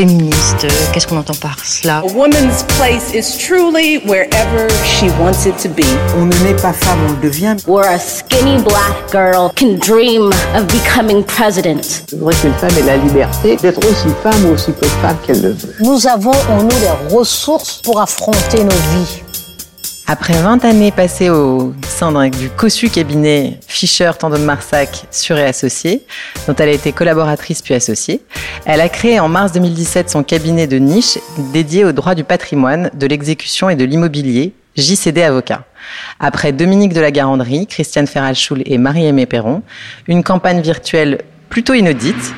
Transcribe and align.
féministe, 0.00 0.66
qu'est-ce 0.94 1.06
qu'on 1.06 1.18
entend 1.18 1.34
par 1.34 1.62
cela 1.62 1.98
A 1.98 2.06
woman's 2.14 2.62
place 2.78 3.12
is 3.12 3.36
truly 3.36 3.98
wherever 4.06 4.66
she 4.82 5.10
wants 5.20 5.44
it 5.44 5.58
to 5.58 5.68
be. 5.68 5.84
On 6.16 6.24
ne 6.24 6.34
naît 6.42 6.56
pas 6.56 6.72
femme, 6.72 6.98
on 7.06 7.12
le 7.12 7.20
devient. 7.20 7.54
Where 7.66 7.86
a 7.86 7.98
skinny 7.98 8.62
black 8.62 9.10
girl 9.12 9.50
can 9.54 9.74
dream 9.76 10.32
of 10.56 10.66
becoming 10.68 11.22
president. 11.22 12.04
Je 12.10 12.16
voudrais 12.16 12.34
qu'une 12.36 12.54
femme 12.54 12.70
ait 12.78 12.86
la 12.86 12.96
liberté 12.96 13.56
d'être 13.56 13.80
aussi 13.80 14.08
femme 14.22 14.46
ou 14.46 14.54
aussi 14.54 14.72
peu 14.72 14.86
femme 15.02 15.18
qu'elle 15.26 15.42
le 15.42 15.50
veut. 15.50 15.74
Nous 15.80 16.06
avons 16.06 16.32
en 16.48 16.62
nous 16.62 16.70
les 16.80 17.14
ressources 17.14 17.82
pour 17.82 18.00
affronter 18.00 18.64
nos 18.64 18.70
vies. 18.70 19.22
Après 20.12 20.32
20 20.32 20.64
années 20.64 20.90
passées 20.90 21.30
au 21.30 21.72
sein 21.86 22.10
du 22.30 22.50
cossu 22.50 22.90
cabinet 22.90 23.60
Fischer 23.68 24.10
Tandem 24.18 24.42
Marsac 24.42 25.04
sur 25.12 25.38
et 25.38 25.44
associés, 25.44 26.04
dont 26.48 26.54
elle 26.56 26.70
a 26.70 26.72
été 26.72 26.90
collaboratrice 26.90 27.62
puis 27.62 27.74
associée, 27.74 28.20
elle 28.64 28.80
a 28.80 28.88
créé 28.88 29.20
en 29.20 29.28
mars 29.28 29.52
2017 29.52 30.10
son 30.10 30.24
cabinet 30.24 30.66
de 30.66 30.78
niche 30.78 31.16
dédié 31.52 31.84
au 31.84 31.92
droit 31.92 32.16
du 32.16 32.24
patrimoine, 32.24 32.90
de 32.92 33.06
l'exécution 33.06 33.70
et 33.70 33.76
de 33.76 33.84
l'immobilier, 33.84 34.52
JCD 34.76 35.22
Avocat. 35.22 35.62
Après 36.18 36.50
Dominique 36.50 36.92
de 36.92 37.00
la 37.00 37.12
Garandrie, 37.12 37.68
Christiane 37.68 38.08
Ferralchoul 38.08 38.64
et 38.66 38.78
Marie-Aimée 38.78 39.26
Perron, 39.26 39.62
une 40.08 40.24
campagne 40.24 40.60
virtuelle 40.60 41.20
plutôt 41.50 41.74
inaudite, 41.74 42.34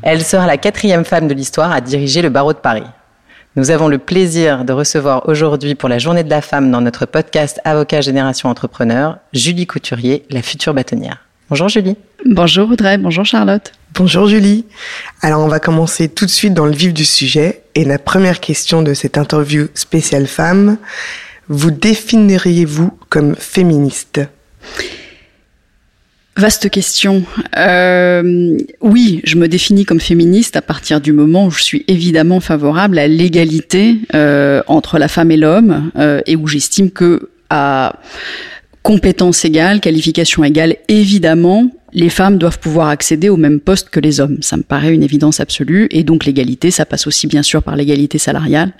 elle 0.00 0.24
sera 0.24 0.46
la 0.46 0.56
quatrième 0.56 1.04
femme 1.04 1.28
de 1.28 1.34
l'histoire 1.34 1.72
à 1.72 1.82
diriger 1.82 2.22
le 2.22 2.30
barreau 2.30 2.54
de 2.54 2.58
Paris. 2.58 2.84
Nous 3.54 3.70
avons 3.70 3.88
le 3.88 3.98
plaisir 3.98 4.64
de 4.64 4.72
recevoir 4.72 5.28
aujourd'hui 5.28 5.74
pour 5.74 5.90
la 5.90 5.98
Journée 5.98 6.24
de 6.24 6.30
la 6.30 6.40
femme 6.40 6.70
dans 6.70 6.80
notre 6.80 7.04
podcast 7.04 7.60
Avocat 7.64 8.00
Génération 8.00 8.48
Entrepreneur, 8.48 9.18
Julie 9.34 9.66
Couturier, 9.66 10.24
la 10.30 10.40
future 10.40 10.72
bâtonnière. 10.72 11.18
Bonjour 11.50 11.68
Julie. 11.68 11.98
Bonjour 12.24 12.70
Audrey, 12.70 12.96
bonjour 12.96 13.26
Charlotte. 13.26 13.72
Bonjour 13.92 14.26
Julie. 14.26 14.64
Alors 15.20 15.42
on 15.42 15.48
va 15.48 15.60
commencer 15.60 16.08
tout 16.08 16.24
de 16.24 16.30
suite 16.30 16.54
dans 16.54 16.64
le 16.64 16.72
vif 16.72 16.94
du 16.94 17.04
sujet. 17.04 17.64
Et 17.74 17.84
la 17.84 17.98
première 17.98 18.40
question 18.40 18.80
de 18.80 18.94
cette 18.94 19.18
interview 19.18 19.66
spéciale 19.74 20.28
femme, 20.28 20.78
vous 21.50 21.70
définiriez-vous 21.70 22.90
comme 23.10 23.36
féministe? 23.36 24.22
Vaste 26.36 26.70
question. 26.70 27.24
Euh, 27.58 28.56
oui, 28.80 29.20
je 29.24 29.36
me 29.36 29.48
définis 29.48 29.84
comme 29.84 30.00
féministe 30.00 30.56
à 30.56 30.62
partir 30.62 31.00
du 31.00 31.12
moment 31.12 31.46
où 31.46 31.50
je 31.50 31.62
suis 31.62 31.84
évidemment 31.88 32.40
favorable 32.40 32.98
à 32.98 33.06
l'égalité 33.06 33.98
euh, 34.14 34.62
entre 34.66 34.98
la 34.98 35.08
femme 35.08 35.30
et 35.30 35.36
l'homme 35.36 35.90
euh, 35.98 36.22
et 36.26 36.36
où 36.36 36.46
j'estime 36.46 36.90
que 36.90 37.28
à 37.50 38.00
compétences 38.82 39.44
égales, 39.44 39.80
qualifications 39.80 40.42
égales, 40.42 40.76
évidemment, 40.88 41.70
les 41.92 42.08
femmes 42.08 42.38
doivent 42.38 42.58
pouvoir 42.58 42.88
accéder 42.88 43.28
au 43.28 43.36
même 43.36 43.60
poste 43.60 43.90
que 43.90 44.00
les 44.00 44.18
hommes. 44.18 44.38
Ça 44.40 44.56
me 44.56 44.62
paraît 44.62 44.94
une 44.94 45.02
évidence 45.02 45.38
absolue. 45.38 45.86
Et 45.90 46.02
donc 46.02 46.24
l'égalité, 46.24 46.70
ça 46.70 46.86
passe 46.86 47.06
aussi 47.06 47.26
bien 47.26 47.42
sûr 47.42 47.62
par 47.62 47.76
l'égalité 47.76 48.16
salariale 48.16 48.72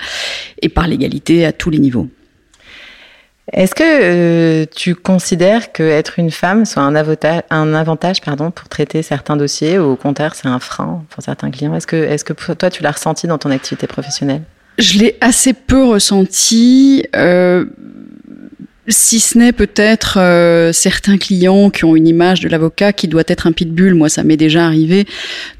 et 0.63 0.71
par 0.71 0.89
l'égalité 0.89 1.45
à 1.45 1.53
tous 1.53 1.69
les 1.69 1.79
niveaux. 1.79 2.09
Est-ce 3.53 3.75
que 3.75 3.83
euh, 3.85 4.67
tu 4.75 4.95
considères 4.95 5.73
que 5.73 5.83
être 5.83 6.19
une 6.19 6.31
femme 6.31 6.65
soit 6.65 6.83
un, 6.83 6.95
avantage, 6.95 8.21
pardon, 8.23 8.51
pour 8.51 8.69
traiter 8.69 9.03
certains 9.03 9.37
dossiers 9.37 9.79
ou 9.79 9.91
au 9.93 9.97
contraire 9.97 10.35
c'est 10.35 10.49
un 10.49 10.59
frein 10.59 11.05
pour 11.11 11.23
certains 11.23 11.51
clients? 11.51 11.75
Est-ce 11.75 11.87
que, 11.87 11.97
est 11.97 12.25
que 12.25 12.33
toi 12.55 12.71
tu 12.71 12.83
l'as 12.83 12.93
ressenti 12.93 13.27
dans 13.27 13.39
ton 13.39 13.51
activité 13.51 13.87
professionnelle? 13.87 14.43
Je 14.79 14.99
l'ai 14.99 15.19
assez 15.21 15.53
peu 15.53 15.85
ressenti. 15.85 17.05
Euh, 17.15 17.67
si 18.89 19.21
ce 19.21 19.39
n'est 19.39 19.53
peut-être 19.53 20.19
euh, 20.19 20.73
certains 20.73 21.17
clients 21.17 21.71
qui 21.71 21.85
ont 21.85 21.95
une 21.95 22.09
image 22.09 22.41
de 22.41 22.49
l'avocat 22.49 22.93
qui 22.93 23.07
doit 23.07 23.23
être 23.29 23.47
un 23.47 23.53
pitbull. 23.53 23.95
Moi, 23.95 24.09
ça 24.09 24.25
m'est 24.25 24.37
déjà 24.37 24.67
arrivé 24.67 25.07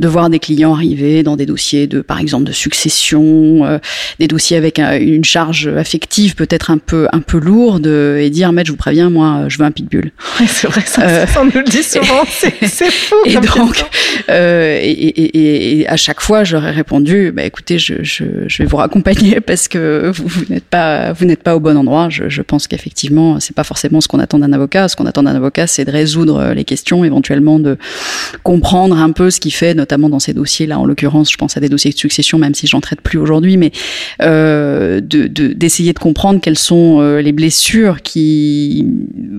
de 0.01 0.09
voir 0.09 0.29
des 0.29 0.41
clients 0.41 0.75
arriver 0.75 1.23
dans 1.23 1.37
des 1.37 1.47
dossiers 1.47 1.87
de, 1.87 2.01
par 2.01 2.19
exemple, 2.19 2.45
de 2.45 2.53
succession, 2.53 3.65
euh, 3.65 3.79
des 4.19 4.27
dossiers 4.27 4.57
avec 4.57 4.79
une 4.79 5.25
charge 5.25 5.69
affective 5.69 6.35
peut-être 6.35 6.73
un 6.73 6.79
peu 6.79 7.07
un 7.13 7.21
peu 7.21 7.39
lourde, 7.39 7.87
et 7.87 8.29
dire, 8.31 8.53
maître, 8.53 8.67
je 8.67 8.73
vous 8.73 8.79
préviens, 8.79 9.09
moi, 9.09 9.45
je 9.47 9.59
veux 9.59 9.65
un 9.65 9.71
pitbull. 9.71 10.11
c'est 10.47 10.67
vrai, 10.67 10.83
ça, 10.85 11.03
euh, 11.03 11.27
ça, 11.27 11.43
on 11.43 11.45
nous 11.45 11.53
le 11.55 11.71
dit 11.71 11.83
souvent. 11.83 12.25
C'est 12.27 12.91
fou. 12.91 13.15
Et 13.25 13.35
donc, 13.35 13.85
et, 14.29 14.91
et, 14.91 15.81
et, 15.81 15.89
à 15.89 15.97
chaque 15.97 16.21
fois, 16.21 16.43
j'aurais 16.43 16.73
répondu, 16.73 17.31
bah, 17.31 17.45
écoutez, 17.45 17.79
je, 17.79 18.03
je, 18.03 18.25
je, 18.49 18.59
vais 18.59 18.69
vous 18.69 18.79
raccompagner 18.79 19.41
parce 19.41 19.69
que 19.69 20.11
vous, 20.13 20.27
vous 20.27 20.45
n'êtes 20.49 20.65
pas 20.65 21.13
vous 21.13 21.25
n'êtes 21.25 21.43
pas 21.43 21.55
au 21.55 21.61
bon 21.61 21.77
endroit. 21.77 22.09
Je, 22.11 22.29
je 22.29 22.43
pense 22.43 22.67
qu'effectivement 22.67 23.12
c'est 23.41 23.55
pas 23.55 23.65
forcément 23.65 24.01
ce 24.01 24.09
qu'on 24.09 24.19
attend 24.19 24.39
d'un 24.39 24.53
avocat. 24.53 24.89
Ce 24.89 24.97
qu'on 24.97 25.07
attend 25.07 25.23
d'un 25.23 25.35
avocat, 25.35 25.67
c'est 25.67 25.85
de 25.85 25.91
résoudre 25.91 26.39
euh, 26.39 26.55
les 26.55 26.65
questions, 26.65 27.05
éventuellement 27.05 27.59
de 27.59 27.77
comprendre 28.43 28.97
un 28.99 29.11
peu 29.11 29.31
ce 29.31 29.41
qui 29.41 29.51
fait, 29.51 29.75
notamment 29.75 30.09
dans 30.09 30.19
ces 30.19 30.35
dossiers-là. 30.35 30.79
En 30.79 30.87
l'occurrence, 30.87 31.31
je 31.31 31.37
pense 31.37 31.57
à 31.57 31.61
des 31.61 31.69
dossiers 31.69 31.93
de 31.93 31.99
succession, 31.99 32.39
même 32.39 32.55
si 32.55 32.67
j'en 32.67 32.81
traite 32.81 33.01
plus 33.01 33.19
aujourd'hui, 33.19 33.57
mais 33.57 33.73
euh, 34.23 35.01
d'essayer 35.01 35.93
de, 35.93 35.99
de, 35.99 36.03
comprendre 36.03 36.41
quelles 36.41 36.59
sont 36.59 37.01
euh, 37.01 37.21
les 37.21 37.33
blessures 37.33 38.03
qui 38.03 38.87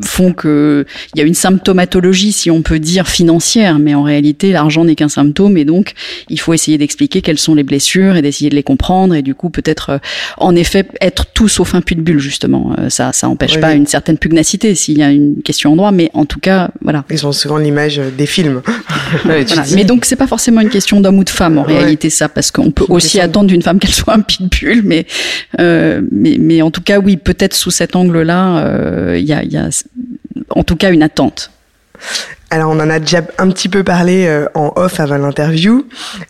font 0.03 0.33
que 0.33 0.85
il 1.15 1.19
y 1.19 1.21
a 1.21 1.25
une 1.25 1.33
symptomatologie, 1.33 2.31
si 2.31 2.51
on 2.51 2.61
peut 2.61 2.79
dire 2.79 3.07
financière, 3.07 3.79
mais 3.79 3.95
en 3.95 4.03
réalité, 4.03 4.51
l'argent 4.51 4.85
n'est 4.85 4.95
qu'un 4.95 5.09
symptôme, 5.09 5.57
et 5.57 5.65
donc 5.65 5.93
il 6.29 6.39
faut 6.39 6.53
essayer 6.53 6.77
d'expliquer 6.77 7.21
quelles 7.21 7.39
sont 7.39 7.55
les 7.55 7.63
blessures 7.63 8.15
et 8.15 8.21
d'essayer 8.21 8.49
de 8.49 8.55
les 8.55 8.63
comprendre, 8.63 9.15
et 9.15 9.21
du 9.21 9.35
coup 9.35 9.49
peut-être, 9.49 9.89
euh, 9.91 9.97
en 10.37 10.55
effet, 10.55 10.87
être 11.01 11.25
tout 11.33 11.47
sauf 11.47 11.75
un 11.75 11.81
puits 11.81 11.95
de 11.95 12.01
bulle 12.01 12.19
justement. 12.19 12.75
ça, 12.89 13.11
ça 13.13 13.27
empêche 13.27 13.59
pas 13.63 13.73
une 13.73 13.87
certaine 13.87 14.17
pugnacité 14.17 14.75
s'il 14.75 14.97
y 14.97 15.03
a 15.03 15.11
une 15.11 15.41
question 15.41 15.71
en 15.71 15.75
droit, 15.77 15.91
mais 15.91 16.11
en 16.13 16.25
tout 16.25 16.39
cas, 16.39 16.69
voilà. 16.81 17.05
Ils 17.09 17.25
ont 17.25 17.31
souvent 17.31 17.57
l'image 17.57 18.01
des 18.17 18.25
films. 18.25 18.61
Mais 19.73 19.85
donc, 19.85 20.03
c'est 20.05 20.17
pas 20.17 20.27
forcément 20.27 20.59
une 20.59 20.69
question 20.69 20.99
d'homme 20.99 21.19
ou 21.19 21.23
de 21.23 21.29
femme 21.29 21.57
en 21.57 21.63
réalité, 21.63 22.09
ça, 22.09 22.27
parce 22.27 22.51
qu'on 22.51 22.71
peut 22.71 22.85
aussi 22.89 23.21
attendre 23.21 23.47
d'une 23.47 23.61
femme 23.61 23.79
qu'elle 23.79 23.93
soit 23.93 24.15
un 24.15 24.21
pitbull, 24.21 24.81
mais, 24.83 25.05
euh, 25.59 26.01
mais, 26.11 26.37
mais 26.39 26.61
en 26.61 26.71
tout 26.71 26.81
cas, 26.81 26.99
oui, 26.99 27.15
peut-être 27.15 27.53
sous 27.53 27.71
cet 27.71 27.95
angle-là, 27.95 28.65
euh, 28.65 29.17
il 29.17 29.25
y, 29.25 29.33
a, 29.33 29.43
y 29.43 29.55
a 29.55 29.69
en 30.49 30.63
tout 30.63 30.75
cas 30.75 30.91
une 30.91 31.03
attente. 31.03 31.51
Alors 32.49 32.69
on 32.69 32.79
en 32.79 32.89
a 32.89 32.99
déjà 32.99 33.21
un 33.39 33.49
petit 33.49 33.67
peu 33.67 33.83
parlé 33.83 34.27
euh, 34.27 34.47
en 34.53 34.73
off 34.75 34.99
avant 34.99 35.17
l'interview 35.17 35.87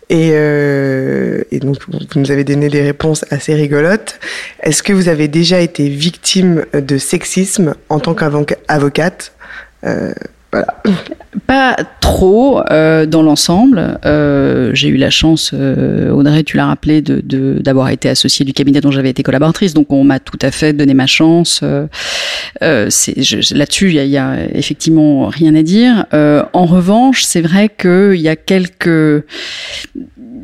et, 0.09 0.29
euh, 0.33 1.43
et, 1.51 1.59
donc 1.59 1.77
vous 1.89 1.99
nous 2.15 2.31
avez 2.31 2.45
donné 2.45 2.69
des 2.69 2.81
réponses 2.81 3.25
assez 3.29 3.53
rigolotes. 3.53 4.19
Est-ce 4.61 4.83
que 4.83 4.93
vous 4.93 5.09
avez 5.09 5.27
déjà 5.27 5.59
été 5.59 5.89
victime 5.89 6.65
de 6.73 6.97
sexisme 6.97 7.75
en 7.89 7.99
tant 7.99 8.13
qu'avocate 8.15 9.33
euh, 9.83 10.13
Pas 11.47 11.75
trop 11.99 12.61
euh, 12.69 13.05
dans 13.05 13.23
l'ensemble. 13.23 13.99
Euh, 14.05 14.71
j'ai 14.73 14.87
eu 14.87 14.97
la 14.97 15.09
chance, 15.09 15.51
euh, 15.53 16.11
Audrey, 16.11 16.43
tu 16.43 16.57
l'as 16.57 16.67
rappelé, 16.67 17.01
de, 17.01 17.59
d'avoir 17.59 17.89
été 17.89 18.07
associée 18.07 18.45
du 18.45 18.53
cabinet 18.53 18.81
dont 18.81 18.91
j'avais 18.91 19.09
été 19.09 19.23
collaboratrice. 19.23 19.73
Donc 19.73 19.91
on 19.91 20.03
m'a 20.03 20.19
tout 20.19 20.37
à 20.41 20.51
fait 20.51 20.73
donné 20.73 20.93
ma 20.93 21.07
chance. 21.07 21.61
Euh, 21.63 21.87
euh, 22.61 22.89
là-dessus, 23.51 23.89
il 23.89 24.05
y 24.05 24.09
y 24.09 24.17
a, 24.17 24.37
effectivement 24.53 25.27
rien 25.27 25.55
à 25.55 25.63
dire. 25.63 26.05
en 26.11 26.65
revanche, 26.65 27.23
c'est 27.23 27.41
vrai 27.41 27.69
qu'il 27.69 28.21
y 28.21 28.29
a 28.29 28.35
quelques 28.35 29.23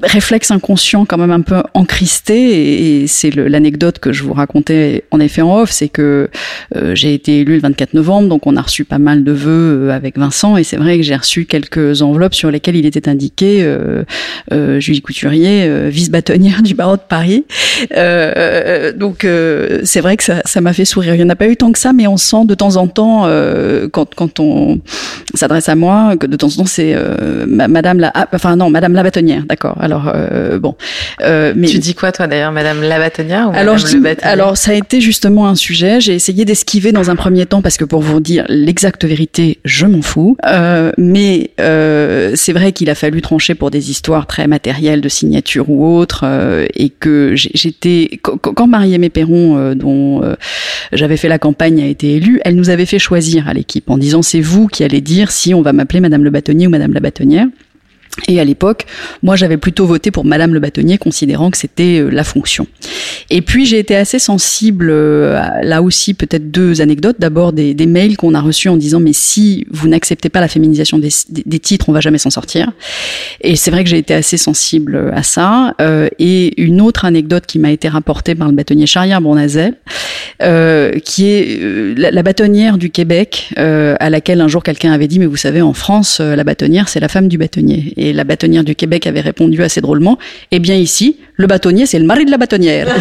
réflexe 0.03 0.51
inconscient 0.51 1.05
quand 1.05 1.17
même 1.17 1.31
un 1.31 1.41
peu 1.41 1.61
encristé 1.73 3.01
et, 3.01 3.07
c'est 3.07 3.33
l'anecdote 3.35 3.99
que 3.99 4.11
je 4.11 4.23
vous 4.23 4.33
racontais 4.33 5.03
en 5.11 5.19
effet 5.19 5.41
en 5.41 5.61
off, 5.61 5.71
c'est 5.71 5.89
que 5.89 6.29
euh, 6.75 6.95
j'ai 6.95 7.13
été 7.13 7.39
élue 7.39 7.55
le 7.55 7.61
24 7.61 7.93
novembre, 7.93 8.29
donc 8.29 8.45
on 8.45 8.55
a 8.55 8.61
reçu 8.61 8.85
pas 8.85 8.99
mal 8.99 9.23
de 9.23 9.31
vœux 9.31 9.87
euh, 9.87 9.89
avec 9.91 10.17
Vincent 10.17 10.57
et 10.57 10.63
c'est 10.63 10.77
vrai 10.77 10.97
que 10.97 11.03
j'ai 11.03 11.15
reçu 11.15 11.45
quelques 11.45 12.01
enveloppes 12.01 12.33
sur 12.33 12.51
lesquelles 12.51 12.75
il 12.75 12.85
était 12.85 13.09
indiqué 13.09 13.59
euh, 13.61 14.03
euh 14.51 14.79
Julie 14.79 15.01
Couturier, 15.01 15.65
euh, 15.67 15.89
vice-bâtonnière 15.89 16.61
du 16.61 16.75
barreau 16.75 16.95
de 16.95 17.01
Paris. 17.07 17.45
donc 18.97 19.25
c'est 19.83 20.01
vrai 20.01 20.17
que 20.17 20.23
ça 20.23 20.61
m'a 20.61 20.73
fait 20.73 20.85
sourire. 20.85 21.15
Il 21.15 21.17
n'y 21.17 21.23
en 21.23 21.29
a 21.29 21.35
pas 21.35 21.47
eu 21.47 21.55
tant 21.55 21.71
que 21.71 21.79
ça, 21.79 21.93
mais 21.93 22.07
on 22.07 22.17
sent 22.17 22.45
de 22.45 22.53
temps 22.53 22.75
en 22.75 22.87
temps 22.87 23.27
quand, 23.91 24.13
quand 24.15 24.39
on 24.39 24.79
s'adresse 25.33 25.69
à 25.69 25.75
moi 25.75 26.15
que 26.17 26.27
de 26.27 26.35
temps 26.35 26.47
en 26.47 26.63
temps 26.63 26.65
c'est 26.65 26.95
Madame 27.47 27.99
la, 27.99 28.11
ah, 28.13 28.27
enfin 28.33 28.55
non 28.55 28.69
Madame 28.69 28.93
la 28.93 29.03
bâtonnière, 29.03 29.43
d'accord. 29.47 29.77
Alors 29.89 30.11
euh, 30.13 30.59
bon, 30.59 30.75
euh, 31.21 31.53
mais 31.55 31.67
tu 31.67 31.79
dis 31.79 31.95
quoi 31.95 32.11
toi 32.11 32.27
d'ailleurs, 32.27 32.51
Madame 32.51 32.81
la 32.81 32.99
bâtonnière 32.99 33.49
ou 33.49 33.55
alors, 33.55 33.77
Madame 33.99 34.17
alors 34.21 34.57
ça 34.57 34.71
a 34.71 34.73
été 34.75 35.01
justement 35.01 35.47
un 35.47 35.55
sujet. 35.55 35.99
J'ai 35.99 36.13
essayé 36.13 36.45
d'esquiver 36.45 36.91
dans 36.91 37.09
un 37.09 37.15
premier 37.15 37.45
temps 37.45 37.61
parce 37.61 37.77
que 37.77 37.85
pour 37.85 38.01
vous 38.01 38.19
dire 38.19 38.45
l'exacte 38.49 39.05
vérité, 39.05 39.59
je 39.65 39.85
m'en 39.85 40.01
fous. 40.01 40.37
Euh, 40.45 40.91
mais 40.97 41.51
euh, 41.59 42.33
c'est 42.35 42.53
vrai 42.53 42.71
qu'il 42.71 42.89
a 42.89 42.95
fallu 42.95 43.21
trancher 43.21 43.55
pour 43.55 43.71
des 43.71 43.89
histoires 43.89 44.27
très 44.27 44.47
matérielles 44.47 45.01
de 45.01 45.09
signature 45.09 45.69
ou 45.69 45.97
autres, 45.97 46.21
euh, 46.23 46.65
et 46.75 46.89
que 46.89 47.33
j'étais 47.35 48.19
quand 48.21 48.67
Marie-Aimée 48.67 49.09
Perron, 49.09 49.57
euh, 49.57 49.73
dont 49.73 50.21
j'avais 50.91 51.17
fait 51.17 51.29
la 51.29 51.39
campagne, 51.39 51.81
a 51.81 51.87
été 51.87 52.15
élue, 52.15 52.41
elle 52.45 52.55
nous 52.55 52.69
avait 52.69 52.85
fait 52.85 52.99
choisir 52.99 53.47
à 53.47 53.53
l'équipe 53.53 53.89
en 53.89 53.97
disant 53.97 54.21
c'est 54.21 54.41
vous 54.41 54.67
qui 54.67 54.83
allez 54.83 55.01
dire 55.01 55.31
si 55.31 55.53
on 55.53 55.61
va 55.61 55.73
m'appeler 55.73 55.99
Madame 55.99 56.23
le 56.23 56.29
bâtonnier 56.29 56.67
ou 56.67 56.69
Madame 56.69 56.93
la 56.93 56.99
bâtonnière. 56.99 57.47
Et 58.27 58.39
à 58.39 58.43
l'époque, 58.43 58.85
moi, 59.23 59.35
j'avais 59.35 59.57
plutôt 59.57 59.85
voté 59.85 60.11
pour 60.11 60.25
Madame 60.25 60.53
le 60.53 60.59
bâtonnier, 60.59 60.97
considérant 60.97 61.51
que 61.51 61.57
c'était 61.57 61.99
euh, 61.99 62.09
la 62.09 62.23
fonction. 62.23 62.67
Et 63.29 63.41
puis, 63.41 63.65
j'ai 63.65 63.79
été 63.79 63.95
assez 63.95 64.19
sensible, 64.19 64.89
euh, 64.89 65.39
là 65.63 65.81
aussi, 65.81 66.13
peut-être 66.13 66.51
deux 66.51 66.81
anecdotes. 66.81 67.17
D'abord, 67.19 67.53
des, 67.53 67.75
mails 67.85 68.17
qu'on 68.17 68.33
a 68.33 68.41
reçus 68.41 68.69
en 68.69 68.77
disant, 68.77 68.99
mais 68.99 69.13
si 69.13 69.65
vous 69.71 69.87
n'acceptez 69.87 70.29
pas 70.29 70.41
la 70.41 70.47
féminisation 70.47 70.99
des, 70.99 71.59
titres, 71.59 71.89
on 71.89 71.91
va 71.91 72.01
jamais 72.01 72.17
s'en 72.17 72.29
sortir. 72.29 72.71
Et 73.41 73.55
c'est 73.55 73.71
vrai 73.71 73.83
que 73.83 73.89
j'ai 73.89 73.97
été 73.97 74.13
assez 74.13 74.37
sensible 74.37 75.11
à 75.13 75.23
ça. 75.23 75.73
Euh, 75.81 76.07
et 76.19 76.61
une 76.61 76.81
autre 76.81 77.05
anecdote 77.05 77.45
qui 77.47 77.57
m'a 77.59 77.71
été 77.71 77.87
rapportée 77.87 78.35
par 78.35 78.47
le 78.47 78.53
bâtonnier 78.53 78.85
Charrière 78.85 79.21
Bournazel, 79.21 79.75
euh, 80.41 80.99
qui 80.99 81.31
est 81.31 81.59
euh, 81.61 81.93
la, 81.97 82.23
bâtonnière 82.23 82.77
du 82.77 82.89
Québec, 82.89 83.49
euh, 83.57 83.95
à 83.99 84.09
laquelle 84.09 84.39
un 84.39 84.47
jour 84.47 84.63
quelqu'un 84.63 84.93
avait 84.93 85.09
dit, 85.09 85.19
mais 85.19 85.25
vous 85.25 85.35
savez, 85.35 85.61
en 85.61 85.73
France, 85.73 86.21
la 86.21 86.43
bâtonnière, 86.45 86.87
c'est 86.87 87.01
la 87.01 87.09
femme 87.09 87.27
du 87.27 87.37
bâtonnier. 87.37 87.93
La 88.13 88.23
bâtonnière 88.23 88.63
du 88.63 88.75
Québec 88.75 89.07
avait 89.07 89.21
répondu 89.21 89.63
assez 89.63 89.81
drôlement, 89.81 90.17
eh 90.51 90.59
bien 90.59 90.75
ici, 90.75 91.17
le 91.35 91.47
bâtonnier, 91.47 91.85
c'est 91.85 91.99
le 91.99 92.05
mari 92.05 92.25
de 92.25 92.31
la 92.31 92.37
bâtonnière. 92.37 92.87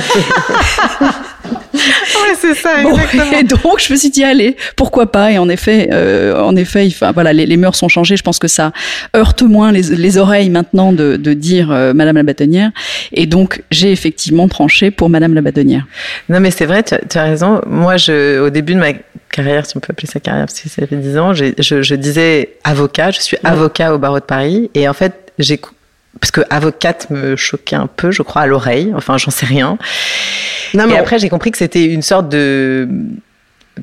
ouais, 1.74 2.34
c'est 2.38 2.54
ça, 2.54 2.82
bon. 2.82 2.96
Et 3.38 3.42
donc, 3.42 3.80
je 3.80 3.92
me 3.92 3.98
suis 3.98 4.10
dit, 4.10 4.24
allez, 4.24 4.56
pourquoi 4.76 5.10
pas? 5.10 5.32
Et 5.32 5.38
en 5.38 5.48
effet, 5.48 5.88
euh, 5.92 6.40
en 6.40 6.56
effet, 6.56 6.86
enfin, 6.86 7.12
voilà, 7.12 7.32
les, 7.32 7.46
les, 7.46 7.56
mœurs 7.56 7.76
sont 7.76 7.88
changées. 7.88 8.16
Je 8.16 8.22
pense 8.22 8.38
que 8.38 8.48
ça 8.48 8.72
heurte 9.16 9.42
moins 9.42 9.72
les, 9.72 9.82
les 9.82 10.18
oreilles 10.18 10.50
maintenant 10.50 10.92
de, 10.92 11.16
de 11.16 11.32
dire 11.32 11.70
euh, 11.70 11.92
Madame 11.94 12.16
la 12.16 12.22
bâtonnière. 12.22 12.70
Et 13.12 13.26
donc, 13.26 13.62
j'ai 13.70 13.92
effectivement 13.92 14.48
tranché 14.48 14.90
pour 14.90 15.08
Madame 15.10 15.34
la 15.34 15.40
bâtonnière. 15.40 15.86
Non, 16.28 16.40
mais 16.40 16.50
c'est 16.50 16.66
vrai, 16.66 16.82
tu 16.82 16.94
as, 16.94 17.00
tu 17.08 17.18
as, 17.18 17.24
raison. 17.24 17.60
Moi, 17.66 17.96
je, 17.96 18.40
au 18.40 18.50
début 18.50 18.74
de 18.74 18.80
ma 18.80 18.92
carrière, 19.42 19.66
si 19.66 19.76
on 19.76 19.80
peut 19.80 19.88
appeler 19.90 20.08
ça 20.08 20.20
carrière, 20.20 20.46
parce 20.46 20.60
que 20.60 20.68
ça 20.68 20.86
fait 20.86 20.96
10 20.96 21.18
ans, 21.18 21.34
je, 21.34 21.52
je, 21.58 21.94
disais 21.94 22.56
avocat. 22.64 23.10
Je 23.10 23.20
suis 23.20 23.36
ouais. 23.36 23.50
avocat 23.50 23.94
au 23.94 23.98
barreau 23.98 24.20
de 24.20 24.24
Paris. 24.24 24.70
Et 24.74 24.88
en 24.88 24.92
fait, 24.92 25.32
j'ai 25.38 25.60
parce 26.20 26.30
que 26.30 26.40
avocate 26.50 27.10
me 27.10 27.36
choquait 27.36 27.76
un 27.76 27.86
peu, 27.86 28.10
je 28.10 28.22
crois, 28.22 28.42
à 28.42 28.46
l'oreille. 28.46 28.92
Enfin, 28.96 29.18
j'en 29.18 29.30
sais 29.30 29.46
rien. 29.46 29.78
Non, 30.74 30.86
mais 30.86 30.94
et 30.94 30.98
après, 30.98 31.18
j'ai 31.18 31.28
compris 31.28 31.50
que 31.50 31.58
c'était 31.58 31.84
une 31.84 32.02
sorte 32.02 32.28
de. 32.28 32.88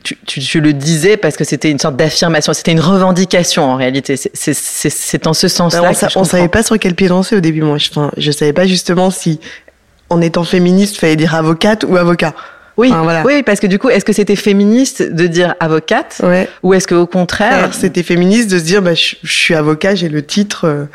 Tu, 0.04 0.18
tu, 0.26 0.42
tu, 0.42 0.60
le 0.60 0.74
disais 0.74 1.16
parce 1.16 1.38
que 1.38 1.46
c'était 1.46 1.72
une 1.72 1.80
sorte 1.80 1.96
d'affirmation, 1.96 2.52
c'était 2.52 2.74
une 2.74 2.82
revendication 2.82 3.64
en 3.64 3.78
réalité. 3.78 4.18
C'est 4.18 5.28
en 5.28 5.34
ce 5.34 5.48
sens-là. 5.48 5.94
Ben, 5.94 6.10
on 6.18 6.22
ne 6.22 6.26
savait 6.26 6.50
pas 6.50 6.64
sur 6.64 6.78
quel 6.78 6.96
pied 6.96 7.08
danser 7.08 7.38
au 7.38 7.40
début. 7.40 7.62
Moi, 7.62 7.78
je, 7.78 7.90
enfin, 7.92 8.12
je 8.18 8.32
savais 8.32 8.52
pas 8.52 8.66
justement 8.66 9.10
si, 9.10 9.40
en 10.10 10.20
étant 10.20 10.44
féministe, 10.44 10.98
fallait 10.98 11.16
dire 11.16 11.34
avocate 11.34 11.86
ou 11.88 11.96
avocat. 11.96 12.34
Oui, 12.78 12.90
enfin, 12.90 13.04
voilà. 13.04 13.24
oui, 13.26 13.44
parce 13.44 13.60
que 13.60 13.68
du 13.68 13.80
coup, 13.80 13.90
est-ce 13.90 14.04
que 14.04 14.14
c'était 14.14 14.36
féministe 14.36 15.02
de 15.02 15.28
dire 15.28 15.56
avocate 15.60 16.22
ouais. 16.24 16.50
ou 16.62 16.74
est-ce 16.74 16.88
qu'au 16.88 17.08
contraire, 17.08 17.74
c'était 17.74 18.04
féministe 18.04 18.52
de 18.52 18.60
se 18.60 18.64
dire, 18.64 18.82
bah, 18.82 18.94
je, 18.94 19.16
je 19.24 19.32
suis 19.32 19.56
avocat, 19.56 19.96
j'ai 19.96 20.10
le 20.10 20.26
titre. 20.26 20.66
Euh... 20.66 20.86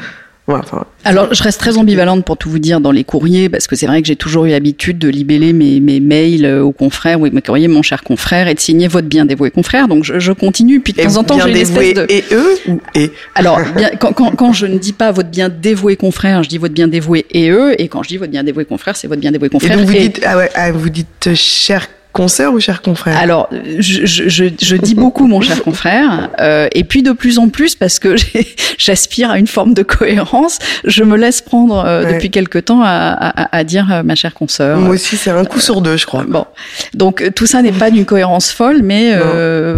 Ouais, 0.50 0.58
enfin, 0.62 0.84
Alors, 1.04 1.32
je 1.32 1.42
reste 1.42 1.60
très 1.60 1.78
ambivalente 1.78 2.24
pour 2.24 2.36
tout 2.36 2.50
vous 2.50 2.58
dire 2.58 2.80
dans 2.80 2.90
les 2.90 3.04
courriers, 3.04 3.48
parce 3.48 3.66
que 3.66 3.76
c'est 3.76 3.86
vrai 3.86 4.02
que 4.02 4.08
j'ai 4.08 4.16
toujours 4.16 4.46
eu 4.46 4.50
l'habitude 4.50 4.98
de 4.98 5.08
libeller 5.08 5.52
mes, 5.52 5.80
mes 5.80 6.00
mails 6.00 6.46
aux 6.46 6.72
confrères, 6.72 7.20
ou 7.20 7.28
mes 7.30 7.42
courriers, 7.42 7.68
mon 7.68 7.82
cher 7.82 8.02
confrère, 8.02 8.48
et 8.48 8.54
de 8.54 8.60
signer 8.60 8.88
votre 8.88 9.06
bien 9.06 9.24
dévoué 9.24 9.50
confrère. 9.50 9.86
Donc, 9.86 10.04
je, 10.04 10.18
je 10.18 10.32
continue, 10.32 10.80
puis 10.80 10.92
de 10.92 11.00
et 11.00 11.04
temps 11.04 11.16
en 11.16 11.24
temps, 11.24 11.38
j'ai 11.40 11.50
une 11.50 11.56
espèce 11.56 11.94
de... 11.94 12.06
Et 12.08 12.24
eux 12.32 12.58
ou 12.68 12.80
et 12.94 13.12
Alors, 13.34 13.60
bien, 13.76 13.90
quand, 14.00 14.12
quand, 14.12 14.32
quand, 14.32 14.52
je 14.52 14.66
ne 14.66 14.78
dis 14.78 14.92
pas 14.92 15.12
votre 15.12 15.30
bien 15.30 15.48
dévoué 15.48 15.96
confrère, 15.96 16.42
je 16.42 16.48
dis 16.48 16.58
votre 16.58 16.74
bien 16.74 16.88
dévoué 16.88 17.26
et 17.30 17.50
eux, 17.50 17.80
et 17.80 17.88
quand 17.88 18.02
je 18.02 18.08
dis 18.08 18.16
votre 18.16 18.32
bien 18.32 18.42
dévoué 18.42 18.64
confrère, 18.64 18.96
c'est 18.96 19.06
votre 19.06 19.20
bien 19.20 19.30
dévoué 19.30 19.48
confrère. 19.48 19.72
Et 19.72 19.76
donc, 19.76 19.86
vous 19.86 19.92
dites, 19.92 20.20
ah 20.26 20.36
ouais, 20.36 20.50
ah, 20.54 20.72
vous 20.72 20.90
dites 20.90 21.34
cher 21.34 21.86
Consoeur 22.12 22.52
ou 22.54 22.60
cher 22.60 22.82
confrère 22.82 23.16
Alors, 23.16 23.48
je, 23.78 24.04
je, 24.04 24.44
je, 24.60 24.76
dis 24.76 24.94
beaucoup 24.94 25.28
mon 25.28 25.40
cher 25.40 25.62
confrère, 25.62 26.30
euh, 26.40 26.66
et 26.72 26.82
puis 26.82 27.02
de 27.02 27.12
plus 27.12 27.38
en 27.38 27.48
plus, 27.48 27.76
parce 27.76 28.00
que 28.00 28.16
j'aspire 28.78 29.30
à 29.30 29.38
une 29.38 29.46
forme 29.46 29.74
de 29.74 29.82
cohérence, 29.84 30.58
je 30.84 31.04
me 31.04 31.16
laisse 31.16 31.40
prendre 31.40 31.84
euh, 31.84 32.04
ouais. 32.04 32.14
depuis 32.14 32.30
quelque 32.30 32.58
temps 32.58 32.82
à, 32.82 32.88
à, 32.88 33.56
à 33.56 33.64
dire 33.64 33.86
euh, 33.92 34.02
ma 34.02 34.16
chère 34.16 34.34
consoeur. 34.34 34.78
Moi 34.78 34.94
aussi, 34.94 35.16
c'est 35.16 35.30
un 35.30 35.44
coup 35.44 35.60
sur 35.60 35.82
deux, 35.82 35.96
je 35.96 36.06
crois. 36.06 36.24
Bon, 36.26 36.46
donc 36.94 37.30
tout 37.36 37.46
ça 37.46 37.62
n'est 37.62 37.70
pas 37.70 37.90
d'une 37.92 38.04
cohérence 38.04 38.50
folle, 38.50 38.82
mais 38.82 39.12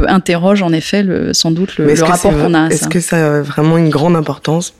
interroge 0.08 0.62
en 0.62 0.72
effet 0.72 1.02
le, 1.02 1.34
sans 1.34 1.50
doute 1.50 1.76
le, 1.76 1.92
le 1.92 2.02
rapport 2.02 2.32
qu'on 2.32 2.54
a. 2.54 2.68
Est-ce 2.68 2.88
que 2.88 3.00
ça 3.00 3.36
a 3.36 3.40
vraiment 3.42 3.76
une 3.76 3.90
grande 3.90 4.16
importance? 4.16 4.72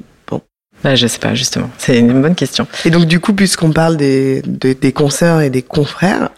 Bah, 0.83 0.97
je 0.97 1.07
sais 1.07 1.21
pas, 1.21 1.35
justement. 1.35 1.71
C'est 1.79 1.99
une 1.99 2.21
bonne 2.21 2.35
question. 2.35 2.67
Et 2.85 2.91
donc, 2.91 3.05
du 3.05 3.21
coup, 3.21 3.35
puisqu'on 3.35 3.71
parle 3.71 3.97
des, 3.97 4.43
des, 4.43 4.75
des 4.75 4.93
consoeurs 4.93 5.41
et 5.41 5.49
des 5.49 5.63
confrères, 5.63 6.31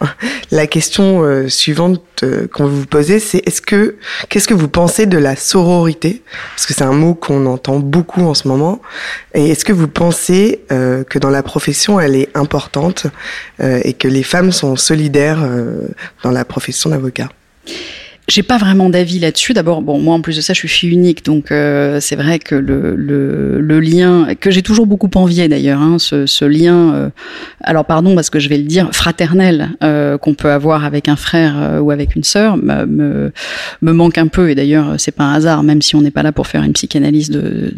la 0.51 0.67
question 0.67 1.23
euh, 1.23 1.47
suivante 1.47 2.01
euh, 2.21 2.47
qu'on 2.47 2.67
vous 2.67 2.85
posez, 2.85 3.19
c'est 3.19 3.41
est-ce 3.47 3.61
que, 3.61 3.95
qu'est-ce 4.29 4.47
que 4.47 4.53
vous 4.53 4.67
pensez 4.67 5.07
de 5.07 5.17
la 5.17 5.35
sororité? 5.35 6.21
Parce 6.55 6.67
que 6.67 6.75
c'est 6.75 6.83
un 6.83 6.93
mot 6.93 7.15
qu'on 7.15 7.47
entend 7.47 7.79
beaucoup 7.79 8.21
en 8.21 8.35
ce 8.35 8.47
moment. 8.47 8.81
Et 9.33 9.49
est-ce 9.49 9.65
que 9.65 9.73
vous 9.73 9.87
pensez 9.87 10.61
euh, 10.71 11.03
que 11.03 11.17
dans 11.17 11.31
la 11.31 11.41
profession, 11.41 11.99
elle 11.99 12.15
est 12.15 12.29
importante 12.35 13.07
euh, 13.61 13.81
et 13.83 13.93
que 13.93 14.07
les 14.07 14.23
femmes 14.23 14.51
sont 14.51 14.75
solidaires 14.75 15.41
euh, 15.41 15.87
dans 16.23 16.31
la 16.31 16.45
profession 16.45 16.91
d'avocat? 16.91 17.29
J'ai 18.27 18.41
pas 18.41 18.57
vraiment 18.57 18.89
d'avis 18.89 19.19
là-dessus. 19.19 19.53
D'abord, 19.53 19.83
bon, 19.83 19.99
moi 19.99 20.15
en 20.15 20.21
plus 20.21 20.35
de 20.35 20.41
ça, 20.41 20.53
je 20.53 20.59
suis 20.59 20.67
fille 20.67 20.89
unique, 20.89 21.23
donc 21.23 21.51
euh, 21.51 21.99
c'est 22.01 22.15
vrai 22.15 22.39
que 22.39 22.55
le, 22.55 22.95
le, 22.95 23.61
le, 23.61 23.79
lien 23.79 24.33
que 24.39 24.49
j'ai 24.49 24.63
toujours 24.63 24.87
beaucoup 24.87 25.11
envié 25.13 25.47
d'ailleurs, 25.47 25.79
hein, 25.79 25.97
ce, 25.99 26.25
ce, 26.25 26.43
lien. 26.43 26.93
Euh, 26.95 27.09
alors 27.61 27.85
pardon 27.85 28.15
parce 28.15 28.31
que 28.31 28.39
je 28.39 28.49
vais 28.49 28.57
le 28.57 28.63
dire, 28.63 28.89
fraternel 28.93 29.69
euh, 29.83 30.17
qu'on 30.17 30.33
peut 30.33 30.49
avoir 30.49 30.85
avec 30.85 31.07
un 31.07 31.15
frère 31.15 31.53
euh, 31.57 31.79
ou 31.79 31.91
avec 31.91 32.15
une 32.15 32.23
sœur 32.23 32.57
me, 32.57 33.31
me, 33.81 33.93
manque 33.93 34.17
un 34.17 34.25
peu. 34.25 34.49
Et 34.49 34.55
d'ailleurs, 34.55 34.95
c'est 34.97 35.11
pas 35.11 35.25
un 35.25 35.33
hasard, 35.33 35.61
même 35.61 35.83
si 35.83 35.95
on 35.95 36.01
n'est 36.01 36.09
pas 36.09 36.23
là 36.23 36.31
pour 36.31 36.47
faire 36.47 36.63
une 36.63 36.73
psychanalyse 36.73 37.29
de, 37.29 37.71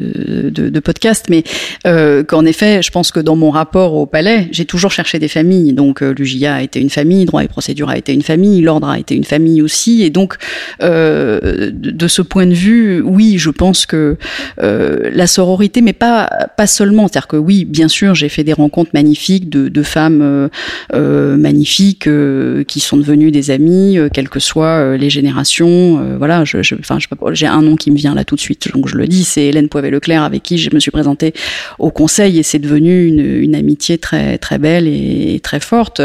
de, 0.50 0.70
de, 0.70 0.80
podcast, 0.80 1.26
mais 1.30 1.44
euh, 1.86 2.24
qu'en 2.24 2.46
effet, 2.46 2.82
je 2.82 2.92
pense 2.92 3.12
que 3.12 3.20
dans 3.20 3.36
mon 3.36 3.52
rapport 3.52 3.96
au 3.96 4.06
palais, 4.06 4.48
j'ai 4.52 4.66
toujours 4.66 4.92
cherché 4.92 5.20
des 5.20 5.28
familles. 5.28 5.74
Donc 5.74 6.00
l'UJA 6.00 6.56
a 6.56 6.62
été 6.62 6.80
une 6.80 6.90
famille, 6.90 7.26
droit 7.26 7.44
et 7.44 7.50
procédure 7.50 7.90
a 7.90 7.98
été 7.98 8.14
une 8.14 8.22
famille, 8.22 8.62
l'ordre 8.62 8.88
a 8.88 8.98
été 8.98 9.14
une 9.14 9.26
famille 9.26 9.62
aussi, 9.62 10.04
et 10.04 10.10
donc 10.10 10.37
euh, 10.82 11.72
de, 11.74 12.08
ce 12.08 12.22
point 12.22 12.46
de 12.46 12.54
vue, 12.54 13.02
oui, 13.02 13.38
je 13.38 13.50
pense 13.50 13.86
que 13.86 14.18
euh, 14.62 15.10
la 15.14 15.28
sororité, 15.28 15.82
mais 15.82 15.94
pas 15.94 16.30
pas 16.56 16.68
seulement, 16.68 17.08
c'est-à-dire 17.08 17.28
que 17.28 17.38
oui, 17.38 17.66
bien 17.66 17.88
sûr, 17.88 18.16
j'ai 18.16 18.30
fait 18.30 18.44
des 18.44 18.54
rencontres 18.54 18.92
magnifiques 18.94 19.50
de, 19.50 19.70
de 19.70 19.84
femmes 19.84 20.22
euh, 20.22 20.48
euh 20.94 21.38
magnifiques 21.38 22.08
euh, 22.08 22.64
qui 22.64 22.80
sont 22.80 22.98
devenues 22.98 23.32
des 23.32 23.52
amies, 23.52 23.98
quelles 24.14 24.30
que 24.30 24.40
soient 24.40 24.98
les 24.98 25.10
générations. 25.10 26.18
voilà, 26.18 26.46
je, 26.46 26.64
je, 26.64 26.76
enfin, 26.76 26.98
j'ai 27.32 27.48
un 27.48 27.62
nom 27.62 27.76
qui 27.76 27.92
me 27.92 27.98
vient 27.98 28.16
là 28.16 28.24
tout 28.24 28.36
de 28.36 28.40
suite, 28.40 28.72
donc 28.74 28.88
je 28.88 28.96
le 28.96 29.08
dis, 29.08 29.24
c'est 29.24 29.46
Hélène 29.46 29.70
Poivet-Leclerc 29.70 30.24
avec 30.24 30.44
qui 30.44 30.58
je 30.58 30.70
me 30.74 30.80
suis 30.80 30.92
présentée 30.92 31.34
au 31.80 31.92
conseil 31.92 32.40
et 32.40 32.44
c'est 32.44 32.60
devenu 32.60 33.06
une, 33.06 33.20
une, 33.20 33.56
amitié 33.56 33.98
très 33.98 34.38
très 34.38 34.60
belle 34.60 34.88
et, 34.88 35.40
très 35.44 35.60
forte. 35.60 36.02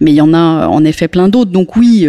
Mais 0.00 0.12
il 0.12 0.14
y 0.14 0.20
en 0.20 0.34
a 0.34 0.66
en 0.68 0.84
effet 0.84 1.08
plein 1.08 1.28
d'autres. 1.28 1.50
Donc 1.50 1.76
oui 1.76 2.06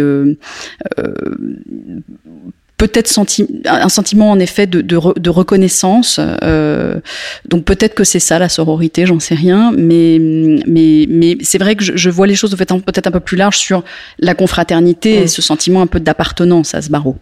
peut-être 2.76 3.08
senti 3.08 3.46
un 3.64 3.88
sentiment 3.88 4.30
en 4.30 4.38
effet 4.38 4.66
de, 4.66 4.80
de, 4.80 4.96
re 4.96 5.14
de 5.14 5.30
reconnaissance. 5.30 6.20
Euh, 6.42 7.00
donc 7.46 7.64
peut-être 7.64 7.94
que 7.94 8.04
c'est 8.04 8.18
ça 8.18 8.38
la 8.38 8.48
sororité, 8.48 9.06
j'en 9.06 9.20
sais 9.20 9.34
rien, 9.34 9.72
mais 9.76 10.18
mais 10.20 11.06
mais 11.08 11.38
c'est 11.40 11.58
vrai 11.58 11.74
que 11.74 11.84
je, 11.84 11.96
je, 11.96 12.10
vois 12.10 12.26
les 12.26 12.34
choses 12.34 12.54
peut-être 12.56 13.06
un 13.06 13.10
peu 13.10 13.20
plus 13.20 13.36
large 13.36 13.56
sur 13.56 13.82
la 14.18 14.34
confraternité 14.34 15.20
mmh. 15.20 15.22
et 15.22 15.26
ce 15.26 15.42
sentiment 15.42 15.80
un 15.80 15.86
peu 15.86 16.00
d'appartenance 16.00 16.74
à 16.74 16.82
ce 16.82 16.90
barreau. 16.90 17.16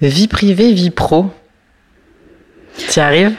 Vie 0.00 0.28
privée, 0.28 0.72
vie 0.72 0.90
pro. 0.90 1.26
Tu 2.90 3.00
arrives? 3.00 3.32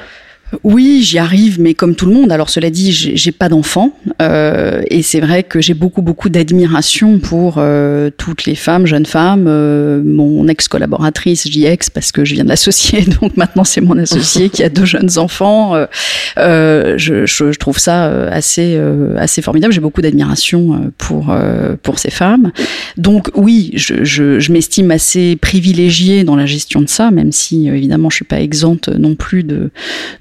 Oui, 0.63 1.01
j'y 1.03 1.20
arrive, 1.20 1.60
mais 1.60 1.74
comme 1.74 1.96
tout 1.96 2.06
le 2.06 2.13
monde. 2.13 2.32
Alors 2.32 2.50
cela 2.50 2.70
dit, 2.70 2.91
j'ai 2.91 3.32
pas 3.32 3.50
d'enfant, 3.50 3.94
euh, 4.22 4.82
et 4.89 5.03
c'est 5.03 5.20
vrai 5.20 5.44
que 5.44 5.62
j'ai 5.62 5.74
beaucoup 5.74 6.01
beaucoup 6.01 6.29
d'admiration 6.29 7.20
pour 7.20 7.56
euh, 7.58 8.10
toutes 8.18 8.46
les 8.46 8.56
femmes, 8.56 8.86
jeunes 8.86 9.06
femmes. 9.06 9.46
Euh, 9.48 10.01
mon 10.03 10.48
ex-collaboratrice, 10.48 11.48
j'y 11.48 11.65
ex 11.65 11.89
parce 11.89 12.12
que 12.12 12.25
je 12.25 12.34
viens 12.34 12.44
de 12.44 12.50
l'associer, 12.50 13.01
donc 13.22 13.38
maintenant 13.38 13.63
c'est 13.63 13.82
mon 13.82 13.98
associé 13.98 14.50
qui 14.50 14.63
a 14.63 14.70
deux 14.70 14.86
jeunes 14.86 15.18
enfants. 15.18 15.75
Euh, 15.75 15.86
euh, 16.38 16.96
je, 16.98 17.25
je, 17.25 17.51
je, 17.51 17.60
trouve 17.60 17.77
ça 17.77 18.06
assez 18.32 18.79
assez 19.18 19.41
formidable. 19.41 19.74
J'ai 19.74 19.82
beaucoup 19.82 20.01
d'admiration 20.01 20.91
pour 20.98 21.34
pour 21.84 22.00
ces 22.00 22.12
femmes. 22.12 22.51
Donc 22.98 23.29
oui, 23.36 23.72
je, 23.75 24.03
je, 24.03 24.39
je 24.39 24.51
m'estime 24.51 24.91
assez 24.91 25.36
privilégiée 25.36 26.24
dans 26.24 26.36
la 26.36 26.46
gestion 26.46 26.82
de 26.82 26.89
ça, 26.89 27.12
même 27.12 27.32
si 27.32 27.68
évidemment 27.68 28.10
je 28.10 28.15
suis 28.15 28.25
pas 28.25 28.41
exempte 28.41 28.89
non 28.89 29.15
plus 29.15 29.44
de 29.44 29.72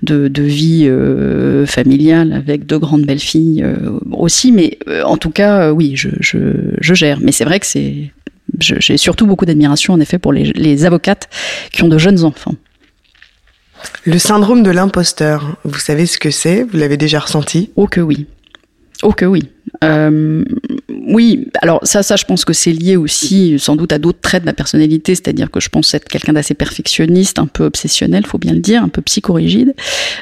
de 0.02 0.17
de, 0.26 0.42
vie 0.42 0.86
euh, 0.88 1.66
familiale 1.66 2.32
avec 2.32 2.66
deux 2.66 2.78
grandes 2.78 3.04
belles 3.04 3.18
filles 3.18 3.62
euh, 3.62 3.98
aussi, 4.12 4.52
mais 4.52 4.78
euh, 4.88 5.02
en 5.04 5.16
tout 5.16 5.30
cas, 5.30 5.72
oui, 5.72 5.92
je, 5.94 6.08
je, 6.20 6.38
je 6.80 6.94
gère. 6.94 7.18
Mais 7.20 7.32
c'est 7.32 7.44
vrai 7.44 7.60
que 7.60 7.66
c'est, 7.66 8.10
j'ai 8.58 8.96
surtout 8.96 9.26
beaucoup 9.26 9.46
d'admiration 9.46 9.94
en 9.94 10.00
effet 10.00 10.18
pour 10.18 10.32
les, 10.32 10.44
les 10.54 10.84
avocates 10.84 11.28
qui 11.72 11.82
ont 11.82 11.88
de 11.88 11.98
jeunes 11.98 12.24
enfants. 12.24 12.54
Le 14.04 14.18
syndrome 14.18 14.62
de 14.62 14.70
l'imposteur, 14.70 15.56
vous 15.64 15.78
savez 15.78 16.06
ce 16.06 16.18
que 16.18 16.30
c'est? 16.30 16.64
Vous 16.64 16.78
l'avez 16.78 16.96
déjà 16.96 17.20
ressenti? 17.20 17.70
Oh 17.76 17.86
que 17.86 18.00
oui. 18.00 18.26
Oh 19.02 19.12
que 19.12 19.24
oui. 19.24 19.42
Euh, 19.84 20.44
oui, 21.08 21.48
alors 21.62 21.80
ça, 21.84 22.02
ça, 22.02 22.16
je 22.16 22.24
pense 22.24 22.44
que 22.44 22.52
c'est 22.52 22.72
lié 22.72 22.96
aussi 22.96 23.58
sans 23.58 23.76
doute 23.76 23.92
à 23.92 23.98
d'autres 23.98 24.20
traits 24.20 24.42
de 24.42 24.46
ma 24.46 24.52
personnalité, 24.52 25.14
c'est-à-dire 25.14 25.50
que 25.50 25.58
je 25.58 25.70
pense 25.70 25.94
être 25.94 26.06
quelqu'un 26.06 26.34
d'assez 26.34 26.52
perfectionniste, 26.52 27.38
un 27.38 27.46
peu 27.46 27.64
obsessionnel, 27.64 28.26
faut 28.26 28.36
bien 28.36 28.52
le 28.52 28.60
dire, 28.60 28.82
un 28.82 28.88
peu 28.88 29.00
psychorigide. 29.00 29.74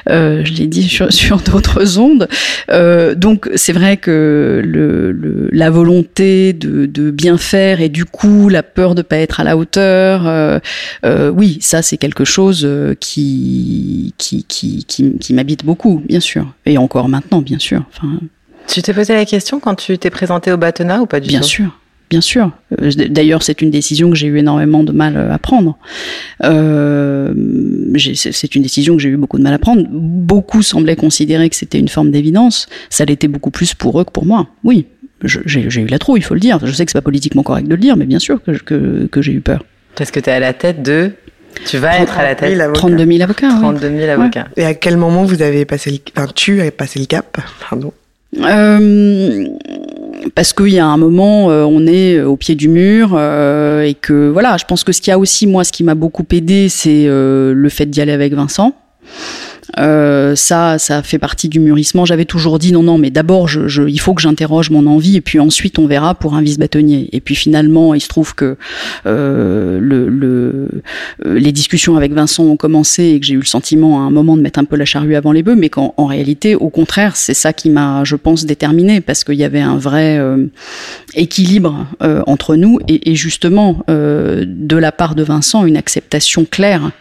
Euh, 0.09 0.45
je 0.45 0.53
l'ai 0.53 0.67
dit 0.67 0.87
sur, 0.87 1.09
d'autres 1.45 1.97
ondes. 1.99 2.29
Euh, 2.71 3.15
donc 3.15 3.49
c'est 3.55 3.73
vrai 3.73 3.97
que 3.97 5.49
la 5.51 5.69
volonté 5.69 6.53
de, 6.53 7.11
bien 7.11 7.37
faire 7.37 7.81
et 7.81 7.89
du 7.89 8.05
coup 8.05 8.47
la 8.47 8.63
peur 8.63 8.95
de 8.95 9.01
pas 9.01 9.17
être 9.17 9.39
à 9.39 9.43
la 9.43 9.57
hauteur, 9.57 10.23
euh, 10.25 10.59
oui, 11.31 11.57
ça 11.61 11.81
c'est 11.81 11.97
quelque 11.97 12.23
chose 12.23 12.67
qui 12.99 14.13
qui 14.17 14.45
qui, 14.47 14.85
qui, 14.85 15.33
m'habite 15.33 15.65
beaucoup, 15.65 16.01
bien 16.07 16.21
sûr, 16.21 16.53
et 16.65 16.77
encore 16.77 17.09
maintenant, 17.09 17.41
bien 17.41 17.59
sûr. 17.59 17.83
Tu 18.67 18.81
t'es 18.81 18.93
posé 18.93 19.13
la 19.13 19.25
question 19.25 19.59
quand 19.59 19.75
tu 19.75 19.97
t'es 19.97 20.09
présenté 20.09 20.51
au 20.51 20.57
bâtonnat 20.57 21.01
ou 21.01 21.05
pas 21.05 21.19
du 21.19 21.27
bien 21.27 21.39
tout 21.39 21.45
Bien 21.45 21.49
sûr. 21.49 21.79
Bien 22.09 22.21
sûr. 22.21 22.51
Euh, 22.81 22.89
d'ailleurs, 23.09 23.43
c'est 23.43 23.61
une 23.61 23.69
décision 23.69 24.09
que 24.09 24.15
j'ai 24.15 24.27
eu 24.27 24.37
énormément 24.37 24.83
de 24.83 24.93
mal 24.93 25.17
à 25.17 25.37
prendre. 25.39 25.77
Euh, 26.43 27.33
c'est 27.97 28.55
une 28.55 28.61
décision 28.61 28.95
que 28.95 29.01
j'ai 29.01 29.09
eu 29.09 29.17
beaucoup 29.17 29.37
de 29.37 29.43
mal 29.43 29.53
à 29.53 29.59
prendre. 29.59 29.85
Beaucoup 29.89 30.61
semblaient 30.61 30.95
considérer 30.95 31.49
que 31.49 31.55
c'était 31.55 31.79
une 31.79 31.89
forme 31.89 32.11
d'évidence. 32.11 32.67
Ça 32.89 33.03
l'était 33.03 33.27
beaucoup 33.27 33.51
plus 33.51 33.73
pour 33.73 33.99
eux 33.99 34.05
que 34.05 34.11
pour 34.11 34.25
moi. 34.25 34.47
Oui, 34.63 34.85
j'ai 35.23 35.81
eu 35.81 35.87
la 35.87 35.99
trouille, 35.99 36.21
il 36.21 36.23
faut 36.23 36.33
le 36.33 36.39
dire. 36.39 36.59
Je 36.63 36.71
sais 36.71 36.85
que 36.85 36.91
c'est 36.91 36.97
pas 36.97 37.01
politiquement 37.01 37.43
correct 37.43 37.67
de 37.67 37.75
le 37.75 37.81
dire, 37.81 37.97
mais 37.97 38.05
bien 38.05 38.19
sûr 38.19 38.41
que, 38.41 38.51
que, 38.51 39.07
que 39.07 39.21
j'ai 39.21 39.33
eu 39.33 39.41
peur. 39.41 39.65
Parce 39.95 40.11
que 40.11 40.21
tu 40.21 40.29
es 40.29 40.33
à 40.33 40.39
la 40.39 40.53
tête 40.53 40.81
de 40.81 41.11
tu 41.65 41.77
vas 41.77 41.99
être 41.99 42.17
à 42.17 42.23
la 42.23 42.35
tête. 42.35 42.57
32 42.73 43.05
000 43.05 43.21
avocats. 43.21 43.49
32 43.49 43.97
000 43.97 44.09
avocats. 44.09 44.47
Et 44.55 44.65
à 44.65 44.73
quel 44.73 44.97
moment 44.97 45.23
vous 45.23 45.41
avez 45.41 45.65
passé 45.65 45.91
le, 45.91 45.97
enfin, 46.15 46.31
tu 46.33 46.61
as 46.61 46.71
passé 46.71 46.99
le 46.99 47.05
cap, 47.05 47.37
pardon, 47.69 47.91
euh, 48.35 49.47
parce 50.35 50.53
qu'il 50.53 50.69
y 50.69 50.79
a 50.79 50.85
un 50.85 50.97
moment, 50.97 51.49
euh, 51.49 51.63
on 51.63 51.87
est 51.87 52.21
au 52.21 52.35
pied 52.35 52.55
du 52.55 52.67
mur 52.67 53.11
euh, 53.13 53.83
et 53.83 53.93
que 53.93 54.29
voilà, 54.29 54.57
je 54.57 54.65
pense 54.65 54.83
que 54.83 54.91
ce 54.91 55.01
qui 55.01 55.11
a 55.11 55.19
aussi 55.19 55.47
moi, 55.47 55.63
ce 55.63 55.71
qui 55.71 55.83
m'a 55.83 55.95
beaucoup 55.95 56.25
aidé, 56.31 56.69
c'est 56.69 57.05
euh, 57.07 57.53
le 57.53 57.69
fait 57.69 57.85
d'y 57.85 58.01
aller 58.01 58.11
avec 58.11 58.33
Vincent. 58.33 58.73
Euh, 59.79 60.35
ça, 60.35 60.77
ça 60.79 61.03
fait 61.03 61.19
partie 61.19 61.49
du 61.49 61.59
mûrissement. 61.59 62.05
J'avais 62.05 62.25
toujours 62.25 62.59
dit 62.59 62.71
non, 62.71 62.83
non, 62.83 62.97
mais 62.97 63.09
d'abord, 63.09 63.47
je, 63.47 63.67
je, 63.67 63.83
il 63.83 63.99
faut 63.99 64.13
que 64.13 64.21
j'interroge 64.21 64.69
mon 64.69 64.85
envie, 64.87 65.17
et 65.17 65.21
puis 65.21 65.39
ensuite 65.39 65.79
on 65.79 65.87
verra 65.87 66.15
pour 66.15 66.35
un 66.35 66.41
vice 66.41 66.57
bâtonnier. 66.57 67.09
Et 67.11 67.21
puis 67.21 67.35
finalement, 67.35 67.93
il 67.93 68.01
se 68.01 68.07
trouve 68.07 68.35
que 68.35 68.57
euh, 69.05 69.79
le, 69.79 70.09
le, 70.09 70.69
euh, 71.25 71.39
les 71.39 71.51
discussions 71.51 71.95
avec 71.97 72.13
Vincent 72.13 72.43
ont 72.43 72.57
commencé 72.57 73.03
et 73.03 73.19
que 73.19 73.25
j'ai 73.25 73.33
eu 73.33 73.39
le 73.39 73.45
sentiment 73.45 74.03
à 74.03 74.07
un 74.07 74.11
moment 74.11 74.37
de 74.37 74.41
mettre 74.41 74.59
un 74.59 74.65
peu 74.65 74.75
la 74.75 74.85
charrue 74.85 75.15
avant 75.15 75.31
les 75.31 75.43
bœufs, 75.43 75.55
mais 75.55 75.69
qu'en 75.69 75.93
en 75.97 76.05
réalité, 76.05 76.55
au 76.55 76.69
contraire, 76.69 77.15
c'est 77.15 77.33
ça 77.33 77.53
qui 77.53 77.69
m'a, 77.69 78.03
je 78.03 78.15
pense, 78.15 78.45
déterminé, 78.45 79.01
parce 79.01 79.23
qu'il 79.23 79.35
y 79.35 79.43
avait 79.43 79.61
un 79.61 79.77
vrai 79.77 80.17
euh, 80.17 80.45
équilibre 81.15 81.85
euh, 82.01 82.21
entre 82.27 82.55
nous, 82.55 82.79
et, 82.87 83.11
et 83.11 83.15
justement, 83.15 83.79
euh, 83.89 84.45
de 84.47 84.77
la 84.77 84.91
part 84.91 85.15
de 85.15 85.23
Vincent, 85.23 85.65
une 85.65 85.77
acceptation 85.77 86.45
claire, 86.45 86.91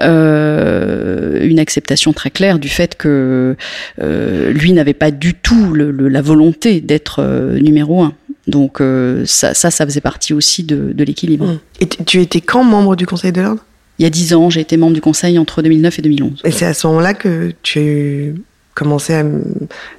une 0.00 1.58
acceptation 1.58 2.05
très 2.12 2.30
claire 2.30 2.58
du 2.58 2.68
fait 2.68 2.96
que 2.96 3.56
euh, 4.02 4.52
lui 4.52 4.72
n'avait 4.72 4.94
pas 4.94 5.10
du 5.10 5.34
tout 5.34 5.72
le, 5.72 5.90
le, 5.90 6.08
la 6.08 6.22
volonté 6.22 6.80
d'être 6.80 7.20
euh, 7.20 7.58
numéro 7.58 8.02
un. 8.02 8.14
Donc 8.46 8.80
euh, 8.80 9.24
ça, 9.26 9.54
ça, 9.54 9.70
ça, 9.70 9.84
faisait 9.84 10.00
partie 10.00 10.32
aussi 10.32 10.62
de, 10.62 10.92
de 10.92 11.04
l'équilibre. 11.04 11.46
Mmh. 11.46 11.58
Et 11.80 11.86
tu 11.88 12.20
étais 12.20 12.40
quand 12.40 12.64
membre 12.64 12.96
du 12.96 13.06
Conseil 13.06 13.32
de 13.32 13.40
l'ordre? 13.40 13.64
Il 13.98 14.02
y 14.02 14.06
a 14.06 14.10
dix 14.10 14.34
ans, 14.34 14.50
j'ai 14.50 14.60
été 14.60 14.76
membre 14.76 14.92
du 14.92 15.00
Conseil 15.00 15.38
entre 15.38 15.62
2009 15.62 15.98
et 15.98 16.02
2011. 16.02 16.42
Et 16.44 16.50
c'est 16.50 16.66
à 16.66 16.74
ce 16.74 16.86
moment-là 16.86 17.14
que 17.14 17.52
tu 17.62 18.34
commencé 18.76 19.14
à, 19.14 19.24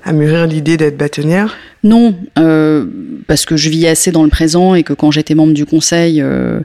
à 0.05 0.13
mûrir 0.13 0.47
l'idée 0.47 0.77
d'être 0.77 0.97
bâtonnière? 0.97 1.57
Non, 1.83 2.15
euh, 2.37 2.85
parce 3.27 3.45
que 3.45 3.57
je 3.57 3.69
vis 3.69 3.87
assez 3.87 4.11
dans 4.11 4.23
le 4.23 4.29
présent 4.29 4.75
et 4.75 4.83
que 4.83 4.93
quand 4.93 5.11
j'étais 5.11 5.35
membre 5.35 5.53
du 5.53 5.65
conseil, 5.65 6.21
euh, 6.21 6.61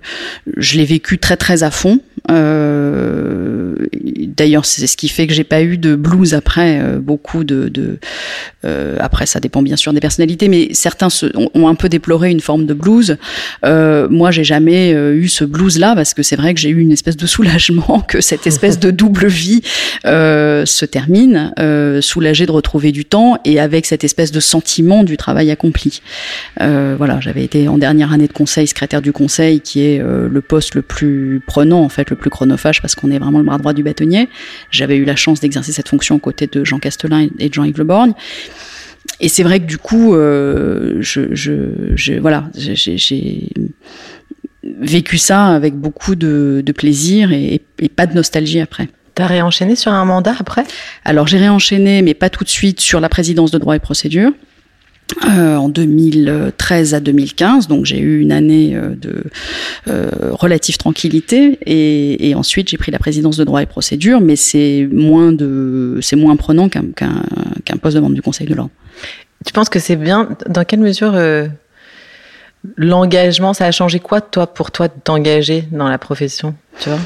je 0.56 0.76
l'ai 0.76 0.84
vécu 0.84 1.18
très 1.18 1.36
très 1.36 1.64
à 1.64 1.72
fond. 1.72 2.00
Euh, 2.30 3.74
D'ailleurs, 4.36 4.64
c'est 4.64 4.86
ce 4.86 4.96
qui 4.96 5.08
fait 5.08 5.26
que 5.26 5.34
j'ai 5.34 5.44
pas 5.44 5.62
eu 5.62 5.76
de 5.76 5.94
blues 5.94 6.34
après. 6.34 6.80
Euh, 6.80 6.98
beaucoup 6.98 7.44
de, 7.44 7.68
de 7.68 7.98
euh, 8.64 8.96
après, 9.00 9.26
ça 9.26 9.40
dépend 9.40 9.62
bien 9.62 9.76
sûr 9.76 9.92
des 9.92 10.00
personnalités, 10.00 10.48
mais 10.48 10.68
certains 10.72 11.10
se, 11.10 11.26
ont, 11.36 11.50
ont, 11.54 11.68
un 11.68 11.74
peu 11.74 11.88
déploré 11.88 12.30
une 12.30 12.40
forme 12.40 12.66
de 12.66 12.74
blues. 12.74 13.18
Euh, 13.64 14.08
moi, 14.08 14.30
j'ai 14.30 14.44
jamais 14.44 14.92
eu 14.92 15.28
ce 15.28 15.44
blues-là 15.44 15.94
parce 15.94 16.14
que 16.14 16.22
c'est 16.22 16.36
vrai 16.36 16.54
que 16.54 16.60
j'ai 16.60 16.70
eu 16.70 16.80
une 16.80 16.92
espèce 16.92 17.16
de 17.16 17.26
soulagement 17.26 18.00
que 18.08 18.20
cette 18.20 18.46
espèce 18.46 18.78
de 18.78 18.90
double 18.90 19.26
vie 19.26 19.62
se 20.04 20.84
termine 20.84 21.52
soulagée 22.00 22.46
de 22.46 22.52
retrouver 22.52 22.92
du 22.92 23.04
temps 23.04 23.38
et 23.44 23.60
avec 23.60 23.86
cette 23.86 24.04
espèce 24.04 24.32
de 24.32 24.40
sentiment 24.40 25.04
du 25.04 25.16
travail 25.16 25.50
accompli. 25.50 26.00
Euh, 26.60 26.94
voilà, 26.96 27.20
j'avais 27.20 27.44
été 27.44 27.68
en 27.68 27.78
dernière 27.78 28.12
année 28.12 28.28
de 28.28 28.32
conseil, 28.32 28.66
secrétaire 28.66 29.02
du 29.02 29.12
conseil, 29.12 29.60
qui 29.60 29.80
est 29.82 30.00
euh, 30.00 30.28
le 30.28 30.40
poste 30.40 30.74
le 30.74 30.82
plus 30.82 31.42
prenant, 31.46 31.82
en 31.82 31.88
fait, 31.88 32.11
le 32.12 32.16
plus 32.16 32.30
chronophage, 32.30 32.80
parce 32.82 32.94
qu'on 32.94 33.10
est 33.10 33.18
vraiment 33.18 33.38
le 33.38 33.44
bras 33.44 33.58
droit 33.58 33.72
du 33.72 33.82
bâtonnier. 33.82 34.28
J'avais 34.70 34.96
eu 34.96 35.04
la 35.04 35.16
chance 35.16 35.40
d'exercer 35.40 35.72
cette 35.72 35.88
fonction 35.88 36.14
aux 36.16 36.24
côtés 36.28 36.46
de 36.46 36.64
Jean 36.64 36.78
Castelin 36.78 37.28
et 37.38 37.48
de 37.48 37.54
Jean-Yves 37.54 37.78
Le 37.78 37.84
Borgne. 37.84 38.12
Et 39.18 39.28
c'est 39.28 39.42
vrai 39.42 39.58
que 39.60 39.66
du 39.66 39.78
coup, 39.78 40.14
euh, 40.14 40.96
je, 41.00 41.34
je, 41.34 41.52
je, 41.96 42.14
voilà, 42.14 42.50
j'ai 42.54 43.48
vécu 44.62 45.18
ça 45.18 45.46
avec 45.48 45.74
beaucoup 45.74 46.14
de, 46.14 46.62
de 46.64 46.72
plaisir 46.72 47.32
et, 47.32 47.60
et 47.78 47.88
pas 47.88 48.06
de 48.06 48.14
nostalgie 48.14 48.60
après. 48.60 48.88
T'as 49.14 49.26
réenchaîné 49.26 49.74
sur 49.76 49.92
un 49.92 50.04
mandat 50.04 50.34
après? 50.38 50.64
Alors 51.04 51.26
j'ai 51.26 51.38
réenchaîné, 51.38 52.02
mais 52.02 52.14
pas 52.14 52.30
tout 52.30 52.44
de 52.44 52.48
suite, 52.48 52.80
sur 52.80 53.00
la 53.00 53.08
présidence 53.08 53.50
de 53.50 53.58
droit 53.58 53.76
et 53.76 53.80
procédure. 53.80 54.32
Euh, 55.24 55.56
en 55.56 55.68
2013 55.68 56.94
à 56.94 57.00
2015, 57.00 57.68
donc 57.68 57.84
j'ai 57.84 57.98
eu 57.98 58.20
une 58.20 58.32
année 58.32 58.74
euh, 58.74 58.94
de 58.94 59.24
euh, 59.88 60.10
relative 60.32 60.78
tranquillité 60.78 61.58
et, 61.64 62.30
et 62.30 62.34
ensuite 62.34 62.68
j'ai 62.68 62.76
pris 62.76 62.90
la 62.90 62.98
présidence 62.98 63.36
de 63.36 63.44
droit 63.44 63.62
et 63.62 63.66
procédure, 63.66 64.20
mais 64.20 64.36
c'est 64.36 64.88
moins 64.90 65.32
de, 65.32 65.98
c'est 66.02 66.16
moins 66.16 66.36
prenant 66.36 66.68
qu'un 66.68 66.86
qu'un 66.96 67.22
qu'un 67.64 67.76
poste 67.76 67.96
de 67.96 68.00
membre 68.00 68.14
du 68.14 68.22
Conseil 68.22 68.46
de 68.46 68.54
l'ordre. 68.54 68.70
Tu 69.44 69.52
penses 69.52 69.68
que 69.68 69.78
c'est 69.78 69.96
bien 69.96 70.30
Dans 70.48 70.64
quelle 70.64 70.80
mesure 70.80 71.12
euh, 71.14 71.46
l'engagement, 72.76 73.54
ça 73.54 73.66
a 73.66 73.70
changé 73.70 74.00
quoi 74.00 74.20
toi 74.20 74.46
pour 74.46 74.70
toi 74.70 74.88
de 74.88 74.94
t'engager 75.02 75.64
dans 75.72 75.88
la 75.88 75.98
profession 75.98 76.54
Tu 76.80 76.88
vois? 76.88 76.98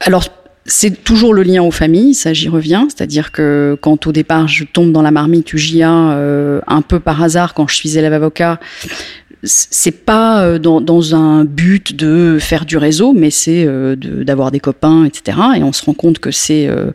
Alors 0.00 0.24
c'est 0.66 1.02
toujours 1.04 1.34
le 1.34 1.42
lien 1.42 1.62
aux 1.62 1.70
familles, 1.70 2.14
ça 2.14 2.32
j'y 2.32 2.48
reviens, 2.48 2.86
c'est-à-dire 2.88 3.32
que 3.32 3.78
quand 3.80 4.06
au 4.06 4.12
départ 4.12 4.46
je 4.46 4.64
tombe 4.64 4.92
dans 4.92 5.02
la 5.02 5.10
marmite 5.10 5.52
UJA 5.52 5.90
euh, 5.90 6.60
un 6.66 6.82
peu 6.82 7.00
par 7.00 7.22
hasard 7.22 7.54
quand 7.54 7.66
je 7.66 7.76
suis 7.76 7.96
élève 7.96 8.12
avocat, 8.12 8.60
c'est 9.42 10.04
pas 10.04 10.42
euh, 10.42 10.58
dans, 10.58 10.80
dans, 10.80 11.14
un 11.14 11.44
but 11.44 11.96
de 11.96 12.38
faire 12.38 12.66
du 12.66 12.76
réseau, 12.76 13.12
mais 13.12 13.30
c'est 13.30 13.64
euh, 13.66 13.96
d'avoir 13.96 14.50
des 14.50 14.60
copains, 14.60 15.04
etc. 15.04 15.38
Et 15.56 15.62
on 15.62 15.72
se 15.72 15.84
rend 15.84 15.94
compte 15.94 16.18
que 16.18 16.30
c'est 16.30 16.66
euh, 16.66 16.90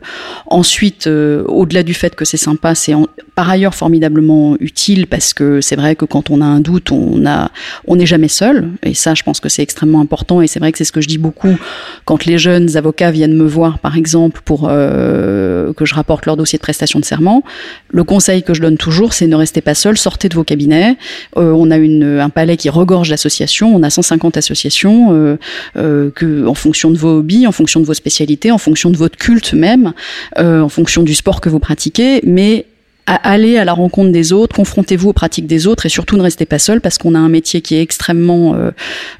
ensuite, 0.46 1.06
euh, 1.06 1.42
au-delà 1.44 1.82
du 1.82 1.94
fait 1.94 2.14
que 2.14 2.24
c'est 2.24 2.36
sympa, 2.36 2.74
c'est 2.74 2.94
par 3.34 3.50
ailleurs 3.50 3.74
formidablement 3.74 4.56
utile 4.60 5.06
parce 5.06 5.34
que 5.34 5.60
c'est 5.60 5.76
vrai 5.76 5.96
que 5.96 6.04
quand 6.04 6.30
on 6.30 6.40
a 6.40 6.44
un 6.44 6.60
doute, 6.60 6.92
on 6.92 7.26
a, 7.26 7.50
on 7.86 7.96
n'est 7.96 8.06
jamais 8.06 8.28
seul. 8.28 8.70
Et 8.82 8.94
ça, 8.94 9.14
je 9.14 9.22
pense 9.22 9.40
que 9.40 9.48
c'est 9.48 9.62
extrêmement 9.62 10.00
important. 10.00 10.40
Et 10.40 10.46
c'est 10.46 10.60
vrai 10.60 10.72
que 10.72 10.78
c'est 10.78 10.84
ce 10.84 10.92
que 10.92 11.00
je 11.00 11.08
dis 11.08 11.18
beaucoup 11.18 11.56
quand 12.04 12.24
les 12.24 12.38
jeunes 12.38 12.76
avocats 12.76 13.10
viennent 13.10 13.36
me 13.36 13.46
voir, 13.46 13.78
par 13.80 13.96
exemple, 13.96 14.40
pour 14.44 14.68
euh, 14.70 15.72
que 15.74 15.84
je 15.84 15.94
rapporte 15.94 16.26
leur 16.26 16.36
dossier 16.36 16.58
de 16.58 16.62
prestation 16.62 17.00
de 17.00 17.04
serment. 17.04 17.42
Le 17.90 18.04
conseil 18.04 18.42
que 18.42 18.54
je 18.54 18.62
donne 18.62 18.78
toujours, 18.78 19.12
c'est 19.12 19.26
ne 19.26 19.36
restez 19.36 19.60
pas 19.60 19.74
seul, 19.74 19.98
sortez 19.98 20.28
de 20.28 20.34
vos 20.34 20.44
cabinets. 20.44 20.96
on 21.34 21.70
a 21.70 21.76
une, 21.76 22.20
un 22.20 22.30
palais 22.36 22.58
qui 22.58 22.68
regorge 22.68 23.08
d'associations. 23.08 23.74
On 23.74 23.82
a 23.82 23.88
150 23.88 24.36
associations 24.36 25.08
euh, 25.10 25.38
euh, 25.78 26.10
que, 26.14 26.46
en 26.46 26.52
fonction 26.52 26.90
de 26.90 26.98
vos 26.98 27.20
hobbies, 27.20 27.46
en 27.46 27.52
fonction 27.52 27.80
de 27.80 27.86
vos 27.86 27.94
spécialités, 27.94 28.50
en 28.50 28.58
fonction 28.58 28.90
de 28.90 28.98
votre 28.98 29.16
culte 29.16 29.54
même, 29.54 29.94
euh, 30.38 30.60
en 30.60 30.68
fonction 30.68 31.02
du 31.02 31.14
sport 31.14 31.40
que 31.40 31.48
vous 31.48 31.60
pratiquez, 31.60 32.20
mais 32.24 32.66
allez 33.06 33.56
à 33.56 33.64
la 33.64 33.72
rencontre 33.72 34.10
des 34.10 34.32
autres, 34.32 34.56
confrontez-vous 34.56 35.10
aux 35.10 35.12
pratiques 35.12 35.46
des 35.46 35.66
autres 35.66 35.86
et 35.86 35.88
surtout 35.88 36.16
ne 36.16 36.22
restez 36.22 36.44
pas 36.44 36.58
seul 36.58 36.80
parce 36.80 36.98
qu'on 36.98 37.14
a 37.14 37.18
un 37.18 37.28
métier 37.28 37.60
qui 37.60 37.76
est 37.76 37.82
extrêmement 37.82 38.54
euh, 38.54 38.70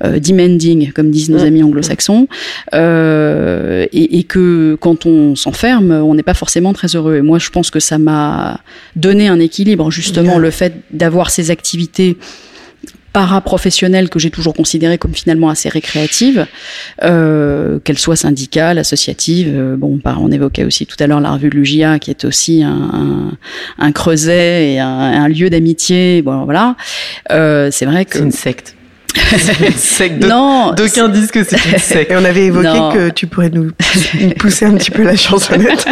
euh, 0.04 0.18
demanding, 0.18 0.92
comme 0.92 1.11
disent 1.11 1.30
nos 1.30 1.42
amis 1.44 1.62
anglo-saxons, 1.62 2.26
euh, 2.75 3.87
et, 3.92 4.18
et, 4.18 4.25
que 4.25 4.76
quand 4.80 5.06
on 5.06 5.37
s'enferme, 5.37 5.92
on 5.92 6.14
n'est 6.14 6.25
pas 6.25 6.35
forcément 6.35 6.73
très 6.73 6.96
heureux. 6.96 7.16
Et 7.16 7.23
moi, 7.23 7.38
je 7.38 7.50
pense 7.50 7.70
que 7.70 7.80
ça 7.80 7.99
m'a 7.99 8.61
donné 8.96 9.28
un 9.28 9.38
équilibre, 9.38 9.90
justement, 9.90 10.32
yeah. 10.32 10.38
le 10.38 10.50
fait 10.50 10.75
d'avoir 10.90 11.30
ces 11.30 11.50
activités 11.50 12.16
paraprofessionnelle 13.16 14.11
que 14.11 14.18
j'ai 14.18 14.30
toujours 14.30 14.52
considérée 14.52 14.99
comme 14.99 15.14
finalement 15.14 15.49
assez 15.49 15.70
récréative, 15.70 16.46
euh, 17.02 17.78
qu'elle 17.82 17.96
soit 17.96 18.14
syndicale, 18.14 18.76
associative. 18.76 19.49
Euh, 19.54 19.75
bon, 19.75 19.99
on 20.04 20.30
évoquait 20.30 20.64
aussi 20.64 20.85
tout 20.85 20.96
à 21.00 21.06
l'heure 21.06 21.20
la 21.20 21.30
revue 21.30 21.49
de 21.49 21.54
l'UJA, 21.54 21.99
qui 21.99 22.11
est 22.11 22.26
aussi 22.26 22.62
un, 22.62 22.68
un, 22.68 23.38
un 23.78 23.92
creuset 23.92 24.73
et 24.73 24.80
un, 24.80 24.87
un 24.88 25.28
lieu 25.28 25.49
d'amitié. 25.49 26.20
Bon, 26.20 26.44
voilà. 26.44 26.76
Euh, 27.30 27.70
c'est 27.73 27.87
vrai 27.87 28.04
que 28.04 28.18
c'est 28.18 28.25
une 28.25 28.32
secte. 28.32 28.76
secte. 29.76 30.25
Non, 30.25 30.73
D'aucuns 30.73 31.08
disent 31.08 31.30
que 31.30 31.44
c'est 31.44 31.56
une 31.70 31.78
secte. 31.78 32.11
Et 32.11 32.16
on 32.16 32.25
avait 32.25 32.46
évoqué 32.46 32.66
Non. 32.66 32.92
que 32.92 33.08
tu 33.11 33.26
pourrais 33.26 33.50
nous 33.50 33.70
pousser 34.38 34.64
un 34.66 34.75
petit 34.75 34.90
peu 34.90 35.02
la 35.02 35.16
chansonnette. 35.16 35.87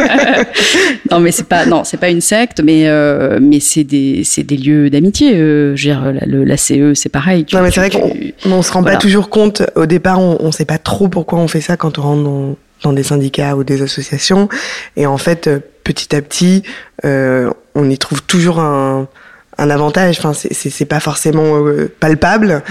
non, 1.11 1.21
mais 1.21 1.33
c'est 1.33 1.49
pas, 1.49 1.67
non, 1.67 1.85
c'est 1.85 1.97
pas 1.99 2.09
une 2.11 2.21
secte, 2.21 2.61
mais 2.63 2.89
euh, 2.89 3.39
mais 3.41 3.61
c'est 3.61 3.85
des, 3.85 4.23
c'est 4.25 4.43
des 4.43 4.57
lieux 4.57 4.91
d'amitié. 4.91 5.35
Euh, 5.35 5.75
je 5.77 5.89
veux 5.89 5.95
dire, 5.95 6.13
la, 6.13 6.27
le- 6.27 6.45
la 6.45 6.57
CE, 6.57 6.95
c'est 6.95 7.09
pareil. 7.09 7.45
Tu- 7.45 7.57
Non, 7.57 7.63
mais 7.63 7.71
tu- 7.71 7.81
c'est 7.81 7.89
vrai 7.89 7.91
qu'on 7.91 8.51
on 8.51 8.63
se 8.63 8.73
rend 8.73 8.83
voilà. 8.83 8.97
pas 8.97 9.01
toujours 9.03 9.29
compte. 9.31 9.63
Au 9.75 9.87
départ, 9.87 10.21
on, 10.21 10.37
on 10.41 10.53
sait 10.53 10.65
pas 10.65 10.79
trop 10.79 11.09
pourquoi 11.09 11.39
on 11.39 11.49
fait 11.49 11.61
ça 11.61 11.77
quand 11.77 11.99
on 11.99 12.03
rentre 12.03 12.23
dans, 12.25 12.57
dans 12.83 12.93
des 12.93 13.03
syndicats 13.03 13.57
ou 13.57 13.65
des 13.65 13.83
associations. 13.83 14.49
Et 14.97 15.07
en 15.07 15.19
fait, 15.19 15.47
euh, 15.47 15.59
petit 15.85 16.15
à 16.15 16.23
petit, 16.23 16.63
euh, 17.05 17.51
on 17.75 17.89
y 17.91 17.99
trouve 17.99 18.23
toujours 18.23 18.61
un, 18.61 19.09
un 19.59 19.71
avantage. 19.71 20.19
Enfin, 20.19 20.33
c'est- 20.35 20.85
pas 20.85 21.01
forcément 21.01 21.65
euh, 21.67 21.91
palpable, 22.01 22.63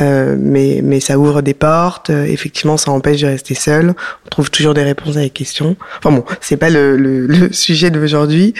euh, 0.00 0.36
mais, 0.38 0.80
mais 0.82 1.00
ça 1.00 1.18
ouvre 1.18 1.40
des 1.42 1.54
portes. 1.54 2.10
Euh, 2.10 2.24
Effectivement, 2.24 2.76
ça 2.76 2.90
empêche 2.90 3.20
de 3.22 3.26
rester 3.26 3.54
seul. 3.54 3.94
On 4.26 4.28
trouve 4.28 4.50
toujours 4.50 4.74
des 4.74 4.82
réponses 4.82 5.16
à 5.16 5.20
des 5.20 5.30
questions. 5.30 5.76
Enfin 5.98 6.10
bon, 6.14 6.24
c'est 6.40 6.56
pas 6.56 6.70
le, 6.70 6.96
le, 6.96 7.26
le 7.26 7.52
sujet 7.52 7.90
d'aujourd'hui. 7.90 8.54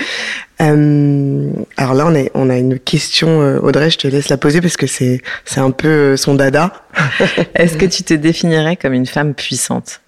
Euh, 0.60 1.50
alors 1.76 1.94
là, 1.94 2.06
on 2.06 2.14
a, 2.14 2.24
on 2.34 2.48
a 2.50 2.56
une 2.56 2.78
question, 2.78 3.42
euh, 3.42 3.58
Audrey, 3.60 3.90
je 3.90 3.98
te 3.98 4.06
laisse 4.06 4.28
la 4.28 4.36
poser 4.36 4.60
parce 4.60 4.76
que 4.76 4.86
c'est 4.86 5.20
c'est 5.44 5.60
un 5.60 5.70
peu 5.72 6.16
son 6.16 6.34
dada. 6.34 6.72
Est-ce 7.54 7.76
que 7.76 7.86
tu 7.86 8.02
te 8.04 8.14
définirais 8.14 8.76
comme 8.76 8.92
une 8.92 9.06
femme 9.06 9.34
puissante? 9.34 10.00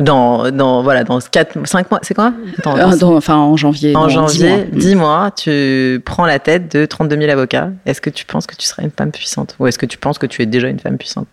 Dans, 0.00 0.50
dans, 0.50 0.82
voilà, 0.82 1.02
dans 1.04 1.18
4, 1.20 1.66
5 1.66 1.90
mois, 1.90 2.00
c'est 2.02 2.14
quoi? 2.14 2.32
Dans- 2.62 2.76
dans- 2.96 3.16
enfin, 3.16 3.36
en 3.36 3.56
janvier. 3.56 3.96
En 3.96 4.08
janvier, 4.08 4.48
mois. 4.48 4.64
10 4.72 4.94
mois, 4.94 5.30
tu 5.36 6.00
prends 6.04 6.24
la 6.26 6.38
tête 6.38 6.70
de 6.76 6.86
32 6.86 7.16
000 7.18 7.30
avocats. 7.30 7.70
Est-ce 7.86 8.00
que 8.00 8.10
tu 8.10 8.24
penses 8.24 8.46
que 8.46 8.54
tu 8.54 8.66
serais 8.66 8.84
une 8.84 8.90
femme 8.90 9.10
puissante? 9.10 9.56
Ou 9.58 9.66
est-ce 9.66 9.78
que 9.78 9.86
tu 9.86 9.98
penses 9.98 10.18
que 10.18 10.26
tu 10.26 10.42
es 10.42 10.46
déjà 10.46 10.68
une 10.68 10.78
femme 10.78 10.98
puissante? 10.98 11.28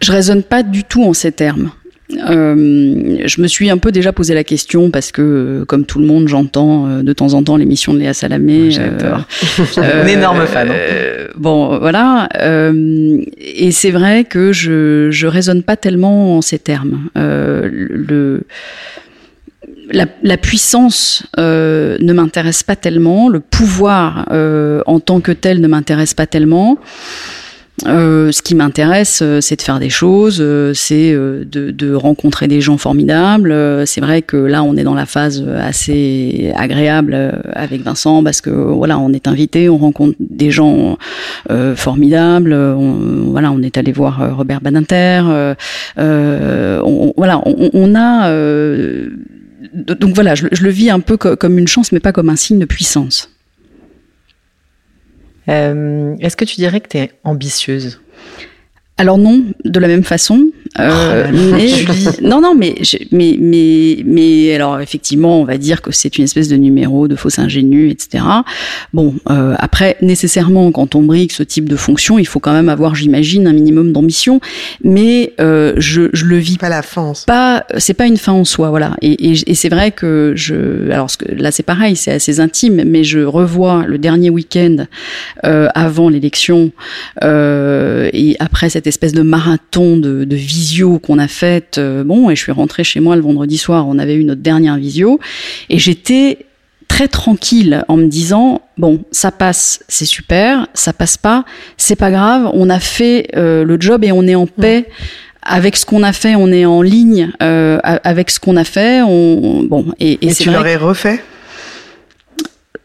Je 0.00 0.12
raisonne 0.12 0.42
pas 0.42 0.62
du 0.62 0.84
tout 0.84 1.02
en 1.04 1.12
ces 1.12 1.32
termes. 1.32 1.70
Euh, 2.12 3.18
je 3.24 3.40
me 3.40 3.46
suis 3.48 3.68
un 3.68 3.78
peu 3.78 3.90
déjà 3.90 4.12
posé 4.12 4.34
la 4.34 4.44
question 4.44 4.90
parce 4.90 5.10
que, 5.10 5.22
euh, 5.22 5.64
comme 5.64 5.84
tout 5.84 5.98
le 5.98 6.06
monde, 6.06 6.28
j'entends 6.28 6.86
euh, 6.88 7.02
de 7.02 7.12
temps 7.12 7.34
en 7.34 7.42
temps 7.42 7.56
l'émission 7.56 7.94
de 7.94 7.98
Léa 7.98 8.14
Salamé. 8.14 8.70
J'adore. 8.70 9.22
euh, 9.78 10.04
Un 10.04 10.06
énorme 10.06 10.46
fan, 10.46 10.68
hein. 10.70 11.28
bon, 11.36 11.78
voilà. 11.78 12.28
et 13.38 13.70
c'est 13.72 13.90
vrai 13.90 14.24
que 14.24 14.52
je 14.52 15.08
je 15.10 15.26
raisonne 15.26 15.62
pas 15.62 15.76
tellement 15.76 16.36
en 16.36 16.42
ces 16.42 16.58
termes. 16.58 17.08
Le 17.14 18.42
la, 19.90 20.06
la 20.22 20.36
puissance 20.36 21.24
euh, 21.38 21.96
ne 22.00 22.12
m'intéresse 22.12 22.62
pas 22.62 22.76
tellement, 22.76 23.28
le 23.28 23.40
pouvoir 23.40 24.26
euh, 24.30 24.82
en 24.86 25.00
tant 25.00 25.20
que 25.20 25.32
tel 25.32 25.60
ne 25.60 25.68
m'intéresse 25.68 26.14
pas 26.14 26.26
tellement. 26.26 26.78
Euh, 27.84 28.32
ce 28.32 28.40
qui 28.40 28.54
m'intéresse, 28.54 29.20
euh, 29.22 29.42
c'est 29.42 29.56
de 29.56 29.62
faire 29.62 29.78
des 29.78 29.90
choses, 29.90 30.38
euh, 30.40 30.72
c'est 30.72 31.12
euh, 31.12 31.44
de, 31.44 31.94
rencontrer 31.94 32.48
des 32.48 32.62
gens 32.62 32.78
formidables. 32.78 33.54
C'est 33.86 34.00
vrai 34.00 34.22
que 34.22 34.36
là, 34.36 34.62
on 34.62 34.76
est 34.76 34.82
dans 34.82 34.94
la 34.94 35.06
phase 35.06 35.46
assez 35.58 36.52
agréable 36.56 37.42
avec 37.52 37.82
Vincent 37.82 38.22
parce 38.24 38.40
que 38.40 38.50
voilà, 38.50 38.98
on 38.98 39.12
est 39.12 39.28
invité, 39.28 39.68
on 39.68 39.78
rencontre 39.78 40.16
des 40.20 40.50
gens 40.50 40.98
formidables. 41.74 42.52
On, 42.52 43.30
voilà, 43.30 43.52
on 43.52 43.62
est 43.62 43.78
allé 43.78 43.92
voir 43.92 44.36
Robert 44.36 44.60
Badinter. 44.60 45.22
voilà, 45.96 47.42
on, 47.44 47.94
a 47.94 48.30
donc 49.72 50.14
voilà, 50.14 50.34
je, 50.34 50.46
le 50.46 50.70
vis 50.70 50.90
un 50.90 51.00
peu 51.00 51.16
co- 51.16 51.36
comme 51.36 51.58
une 51.58 51.68
chance, 51.68 51.92
mais 51.92 52.00
pas 52.00 52.12
comme 52.12 52.28
un 52.28 52.36
signe 52.36 52.58
de 52.58 52.64
puissance. 52.64 53.30
Euh, 55.48 56.16
Est-ce 56.20 56.36
que 56.36 56.44
tu 56.44 56.56
dirais 56.56 56.80
que 56.80 56.88
tu 56.88 56.98
es 56.98 57.12
ambitieuse? 57.24 58.00
Alors 58.96 59.18
non, 59.18 59.44
de 59.64 59.78
la 59.80 59.88
même 59.88 60.04
façon. 60.04 60.50
Euh, 60.78 61.30
mais, 61.32 61.68
Julie. 61.68 62.06
non, 62.22 62.40
non, 62.40 62.54
mais, 62.54 62.74
je- 62.82 62.96
mais, 63.12 63.36
mais, 63.40 64.02
mais, 64.04 64.54
alors 64.54 64.80
effectivement, 64.80 65.40
on 65.40 65.44
va 65.44 65.58
dire 65.58 65.82
que 65.82 65.90
c'est 65.92 66.18
une 66.18 66.24
espèce 66.24 66.48
de 66.48 66.56
numéro, 66.56 67.08
de 67.08 67.16
fausse 67.16 67.38
ingénue, 67.38 67.88
etc. 67.90 68.24
Bon, 68.92 69.14
euh, 69.30 69.54
après, 69.58 69.96
nécessairement, 70.02 70.70
quand 70.72 70.94
on 70.94 71.02
brigue 71.02 71.32
ce 71.32 71.42
type 71.42 71.68
de 71.68 71.76
fonction, 71.76 72.18
il 72.18 72.26
faut 72.26 72.40
quand 72.40 72.52
même 72.52 72.68
avoir, 72.68 72.94
j'imagine, 72.94 73.46
un 73.46 73.52
minimum 73.52 73.92
d'ambition. 73.92 74.40
Mais 74.84 75.32
euh, 75.40 75.74
je, 75.76 76.08
je 76.12 76.24
le 76.26 76.36
vis 76.38 76.58
Pas 76.58 76.68
la 76.68 76.82
fin. 76.82 77.02
en 77.02 77.14
soi. 77.14 77.24
pas 77.26 77.64
c'est 77.78 77.94
pas 77.94 78.06
une 78.06 78.16
fin 78.16 78.32
en 78.32 78.44
soi 78.44 78.70
voilà 78.70 78.96
et, 79.02 79.30
et, 79.30 79.50
et 79.50 79.54
c'est 79.54 79.68
vrai 79.68 79.90
que 79.90 80.32
je 80.36 80.90
alors 80.90 81.10
ce 81.10 81.16
que, 81.16 81.32
là 81.34 81.50
c'est 81.50 81.62
pareil 81.62 81.96
c'est 81.96 82.12
assez 82.12 82.40
intime 82.40 82.82
mais 82.86 83.04
je 83.04 83.20
revois 83.20 83.84
le 83.86 83.98
dernier 83.98 84.30
week-end 84.30 84.86
euh, 85.44 85.68
avant 85.74 86.08
l'élection 86.08 86.70
euh, 87.24 88.08
et 88.12 88.36
après 88.38 88.68
cette 88.70 88.86
espèce 88.86 89.12
de 89.12 89.22
marathon 89.22 89.96
de, 89.96 90.24
de 90.24 90.36
visio 90.66 90.98
qu'on 90.98 91.18
a 91.18 91.28
faite 91.28 91.78
euh, 91.78 92.02
bon 92.04 92.28
et 92.30 92.36
je 92.36 92.42
suis 92.42 92.52
rentrée 92.52 92.82
chez 92.84 93.00
moi 93.00 93.14
le 93.16 93.22
vendredi 93.22 93.56
soir 93.58 93.86
on 93.86 93.98
avait 93.98 94.14
eu 94.14 94.24
notre 94.24 94.40
dernière 94.42 94.76
visio 94.76 95.20
et 95.70 95.78
j'étais 95.78 96.46
très 96.88 97.08
tranquille 97.08 97.84
en 97.88 97.96
me 97.96 98.06
disant 98.06 98.60
bon 98.78 99.00
ça 99.12 99.30
passe 99.30 99.80
c'est 99.88 100.04
super 100.06 100.66
ça 100.74 100.92
passe 100.92 101.16
pas 101.16 101.44
c'est 101.76 101.96
pas 101.96 102.10
grave 102.10 102.50
on 102.52 102.68
a 102.70 102.80
fait 102.80 103.28
euh, 103.36 103.64
le 103.64 103.76
job 103.80 104.02
et 104.04 104.12
on 104.12 104.24
est 104.26 104.34
en 104.34 104.46
paix. 104.46 104.88
Avec 105.48 105.76
ce 105.76 105.86
qu'on 105.86 106.02
a 106.02 106.12
fait 106.12 106.34
on 106.34 106.50
est 106.50 106.64
en 106.66 106.82
ligne 106.82 107.30
euh, 107.40 107.78
avec 107.84 108.30
ce 108.32 108.40
qu'on 108.40 108.56
a 108.56 108.64
fait 108.64 109.02
on, 109.02 109.58
on- 109.60 109.62
bon 109.62 109.86
et, 110.00 110.14
et 110.14 110.30
Et 110.30 110.34
tu 110.34 110.50
l'aurais 110.50 110.74
refait? 110.74 111.22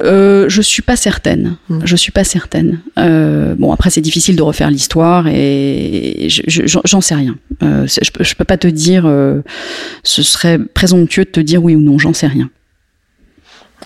Euh, 0.04 0.46
je 0.50 0.62
suis 0.62 0.82
pas 0.82 0.96
certaine. 0.96 1.56
Mm. 1.70 1.80
Je 1.86 1.96
suis 1.96 2.12
pas 2.12 2.24
certaine. 2.24 2.80
Euh, 2.98 3.56
bon, 3.58 3.72
après, 3.74 3.90
c'est 3.90 4.02
difficile 4.02 4.36
de 4.36 4.42
refaire 4.42 4.70
l'histoire 4.72 5.28
et 5.28 6.28
je- 6.30 6.42
je- 6.48 6.80
j'en 6.86 7.02
sais 7.02 7.16
rien. 7.16 7.36
Euh, 7.64 7.86
je, 7.88 8.10
je 8.24 8.36
peux 8.36 8.44
pas 8.46 8.58
te 8.58 8.68
dire. 8.68 9.04
ce 10.04 10.24
serait 10.24 10.60
présomptueux 10.60 11.26
de 11.26 11.30
te 11.30 11.40
dire 11.40 11.64
oui 11.64 11.76
ou 11.76 11.82
non. 11.82 11.98
J'en 12.00 12.14
sais 12.14 12.28
rien. 12.28 12.50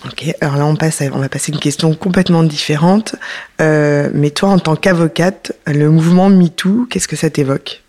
Ok, 0.04 0.26
alors 0.40 0.56
là 0.56 0.66
on 0.66 0.76
passe, 0.76 1.00
à- 1.02 1.06
on 1.12 1.18
va 1.18 1.28
passer 1.28 1.50
à 1.52 1.54
une 1.54 1.60
question 1.60 1.94
complètement 1.94 2.42
différente. 2.42 3.16
Mais 3.58 4.30
toi, 4.34 4.50
en 4.50 4.58
tant 4.58 4.76
qu'avocate, 4.76 5.52
le 5.66 5.90
mouvement 5.90 6.28
#MeToo, 6.30 6.86
qu'est-ce 6.90 7.08
que 7.08 7.16
ça 7.16 7.30
t'évoque? 7.30 7.82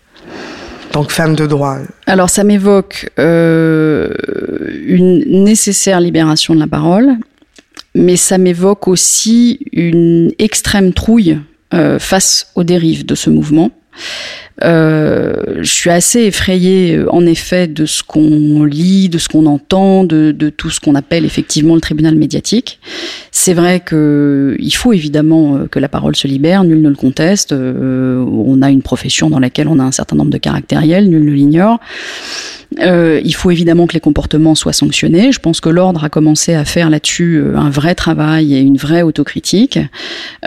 En 0.89 0.91
tant 0.91 1.03
que 1.03 1.11
femme 1.13 1.35
de 1.35 1.45
droit. 1.45 1.77
Alors, 2.07 2.29
ça 2.29 2.43
m'évoque 2.45 3.09
euh, 3.19 4.09
une 4.85 5.43
nécessaire 5.43 5.99
libération 5.99 6.55
de 6.55 6.59
la 6.59 6.67
parole, 6.67 7.09
mais 7.97 8.15
ça 8.15 8.37
m'évoque 8.37 8.87
aussi 8.87 9.59
une 9.73 10.31
extrême 10.39 10.93
trouille 10.93 11.39
euh, 11.73 11.99
face 11.99 12.51
aux 12.55 12.63
dérives 12.63 13.05
de 13.05 13.15
ce 13.15 13.29
mouvement. 13.29 13.71
Euh, 14.63 15.57
je 15.61 15.71
suis 15.71 15.89
assez 15.89 16.21
effrayée, 16.21 16.95
euh, 16.95 17.11
en 17.13 17.25
effet, 17.25 17.67
de 17.67 17.85
ce 17.85 18.01
qu'on 18.03 18.63
lit, 18.63 19.07
de 19.09 19.17
ce 19.19 19.29
qu'on 19.29 19.45
entend, 19.45 20.03
de, 20.03 20.31
de 20.31 20.49
tout 20.49 20.69
ce 20.71 20.79
qu'on 20.79 20.95
appelle 20.95 21.25
effectivement 21.25 21.75
le 21.75 21.81
tribunal 21.81 22.15
médiatique. 22.15 22.79
C'est 23.31 23.53
vrai 23.53 23.79
que 23.79 24.55
il 24.59 24.71
faut 24.71 24.93
évidemment 24.93 25.57
euh, 25.57 25.67
que 25.67 25.77
la 25.79 25.89
parole 25.89 26.15
se 26.15 26.27
libère, 26.27 26.63
nul 26.63 26.81
ne 26.81 26.89
le 26.89 26.95
conteste. 26.95 27.51
Euh, 27.51 28.23
on 28.25 28.61
a 28.63 28.71
une 28.71 28.81
profession 28.81 29.29
dans 29.29 29.39
laquelle 29.39 29.67
on 29.67 29.77
a 29.79 29.83
un 29.83 29.91
certain 29.91 30.15
nombre 30.15 30.31
de 30.31 30.37
caractériels, 30.39 31.07
nul 31.07 31.23
ne 31.23 31.31
l'ignore. 31.31 31.79
Euh, 32.81 33.21
il 33.23 33.33
faut 33.33 33.49
évidemment 33.49 33.87
que 33.87 33.93
les 33.93 33.99
comportements 34.01 34.53
soient 34.55 34.73
sanctionnés. 34.73 35.31
Je 35.31 35.39
pense 35.39 35.61
que 35.61 35.69
l'ordre 35.69 36.03
a 36.03 36.09
commencé 36.09 36.53
à 36.53 36.65
faire 36.65 36.89
là-dessus 36.89 37.37
euh, 37.37 37.55
un 37.57 37.69
vrai 37.69 37.95
travail 37.95 38.53
et 38.55 38.59
une 38.59 38.75
vraie 38.77 39.03
autocritique. 39.03 39.79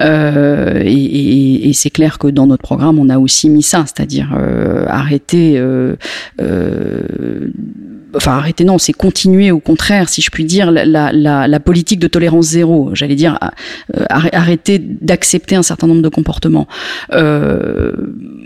Euh, 0.01 0.83
et 0.85 0.92
et- 0.92 1.68
et 1.68 1.73
c'est 1.73 1.90
clair 1.90 2.18
que 2.18 2.27
dans 2.29 2.46
notre 2.46 2.62
programme, 2.62 2.99
on 2.99 3.09
a 3.09 3.18
aussi 3.18 3.49
mis 3.49 3.62
ça, 3.62 3.85
c'est-à-dire 4.01 4.35
euh, 4.35 4.87
arrêter. 4.89 5.61
Euh, 8.12 8.14
euh, 8.14 8.16
Enfin, 8.16 8.33
arrêter, 8.37 8.64
non, 8.64 8.79
c'est 8.79 8.92
continuer 8.92 9.51
au 9.51 9.61
contraire, 9.61 10.09
si 10.09 10.20
je 10.20 10.31
puis 10.31 10.44
dire, 10.44 10.70
la, 10.70 10.85
la, 11.12 11.46
la, 11.49 11.61
politique 11.61 11.99
de 12.01 12.07
tolérance 12.09 12.46
zéro. 12.46 12.90
J'allais 12.92 13.14
dire, 13.14 13.38
euh, 13.96 14.05
arrê- 14.11 14.31
arrêter 14.35 14.79
d'accepter 14.79 15.57
un 15.57 15.62
certain 15.62 15.87
nombre 15.87 16.03
de 16.03 16.09
comportements. 16.09 16.66
Euh, 17.12 17.92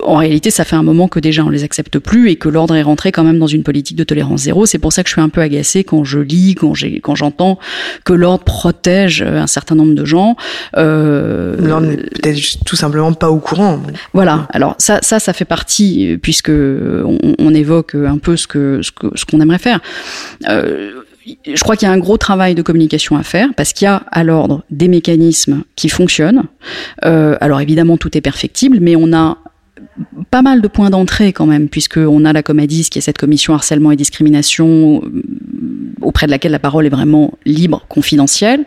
en 0.03 0.16
réalité, 0.16 0.50
ça 0.50 0.64
fait 0.64 0.77
un 0.77 0.83
moment 0.83 1.09
que 1.09 1.18
déjà 1.20 1.44
on 1.44 1.48
les 1.50 1.64
accepte 1.64 1.98
plus 1.98 2.31
et 2.31 2.37
que 2.37 2.48
l'ordre 2.48 2.74
est 2.77 2.83
rentré 2.83 3.12
quand 3.12 3.24
même 3.24 3.38
dans 3.38 3.46
une 3.46 3.62
politique 3.62 3.96
de 3.96 4.05
tolérance 4.05 4.42
zéro. 4.42 4.66
C'est 4.66 4.79
pour 4.79 4.92
ça 4.92 5.03
que 5.03 5.09
je 5.09 5.14
suis 5.14 5.20
un 5.22 5.29
peu 5.29 5.40
agacée 5.40 5.85
quand 5.85 6.05
je 6.05 6.18
lis, 6.18 6.55
quand 6.55 6.74
j'ai, 6.74 7.00
quand 7.00 7.14
j'entends 7.14 7.59
que 8.05 8.12
l'ordre 8.12 8.44
protège 8.44 9.22
un 9.22 9.46
certain 9.46 9.74
nombre 9.74 9.94
de 9.94 10.05
gens. 10.05 10.37
Euh, 10.77 11.57
L'ordre 11.59 11.87
n'est 11.88 11.96
peut-être 11.96 12.64
tout 12.64 12.77
simplement 12.77 13.12
pas 13.12 13.31
au 13.31 13.38
courant. 13.38 13.81
voilà. 14.12 14.46
Alors 14.50 14.74
ça, 14.79 14.98
ça, 15.03 15.18
ça 15.18 15.33
fait 15.33 15.44
partie 15.44 16.12
euh, 16.12 16.18
puisque 16.20 16.50
on, 16.50 17.18
on 17.38 17.55
évoque 17.55 17.94
un 17.94 18.18
peu 18.18 18.37
ce 18.37 18.46
que 18.46 18.81
ce 18.83 18.90
que 18.90 19.07
ce 19.14 19.24
qu'on 19.24 19.40
aimerait 19.40 19.54
faire. 19.59 19.81
Euh, 20.49 21.03
je 21.47 21.61
crois 21.61 21.77
qu'il 21.77 21.88
y 21.88 21.90
a 21.90 21.95
un 21.95 21.99
gros 21.99 22.19
travail 22.19 22.55
de 22.55 22.62
communication 22.62 23.17
à 23.17 23.23
faire 23.23 23.49
parce 23.57 23.73
qu'il 23.73 23.87
y 23.87 23.88
a 23.88 24.03
à 24.11 24.25
l'ordre 24.25 24.64
des 24.71 24.88
mécanismes 24.88 25.64
qui 25.77 25.88
fonctionnent. 25.88 26.45
Euh, 27.05 27.37
alors 27.40 27.61
évidemment, 27.61 27.97
tout 27.97 28.17
est 28.17 28.21
perfectible, 28.21 28.79
mais 28.81 28.97
on 28.97 29.12
a 29.12 29.38
pas 30.31 30.43
mal 30.43 30.61
de 30.61 30.69
points 30.69 30.90
d'entrée 30.90 31.33
quand 31.33 31.47
même, 31.47 31.69
puisqu'on 31.69 32.25
a 32.25 32.33
la 32.33 32.43
Comadis, 32.43 32.88
qui 32.90 32.99
est 32.99 33.03
cette 33.03 33.19
commission 33.19 33.55
harcèlement 33.55 33.90
et 33.90 33.97
discrimination, 33.97 35.03
euh, 35.05 35.23
auprès 36.01 36.27
de 36.27 36.31
laquelle 36.31 36.53
la 36.53 36.59
parole 36.59 36.87
est 36.87 36.90
vraiment 36.90 37.35
libre, 37.47 37.85
confidentielle. 37.88 38.64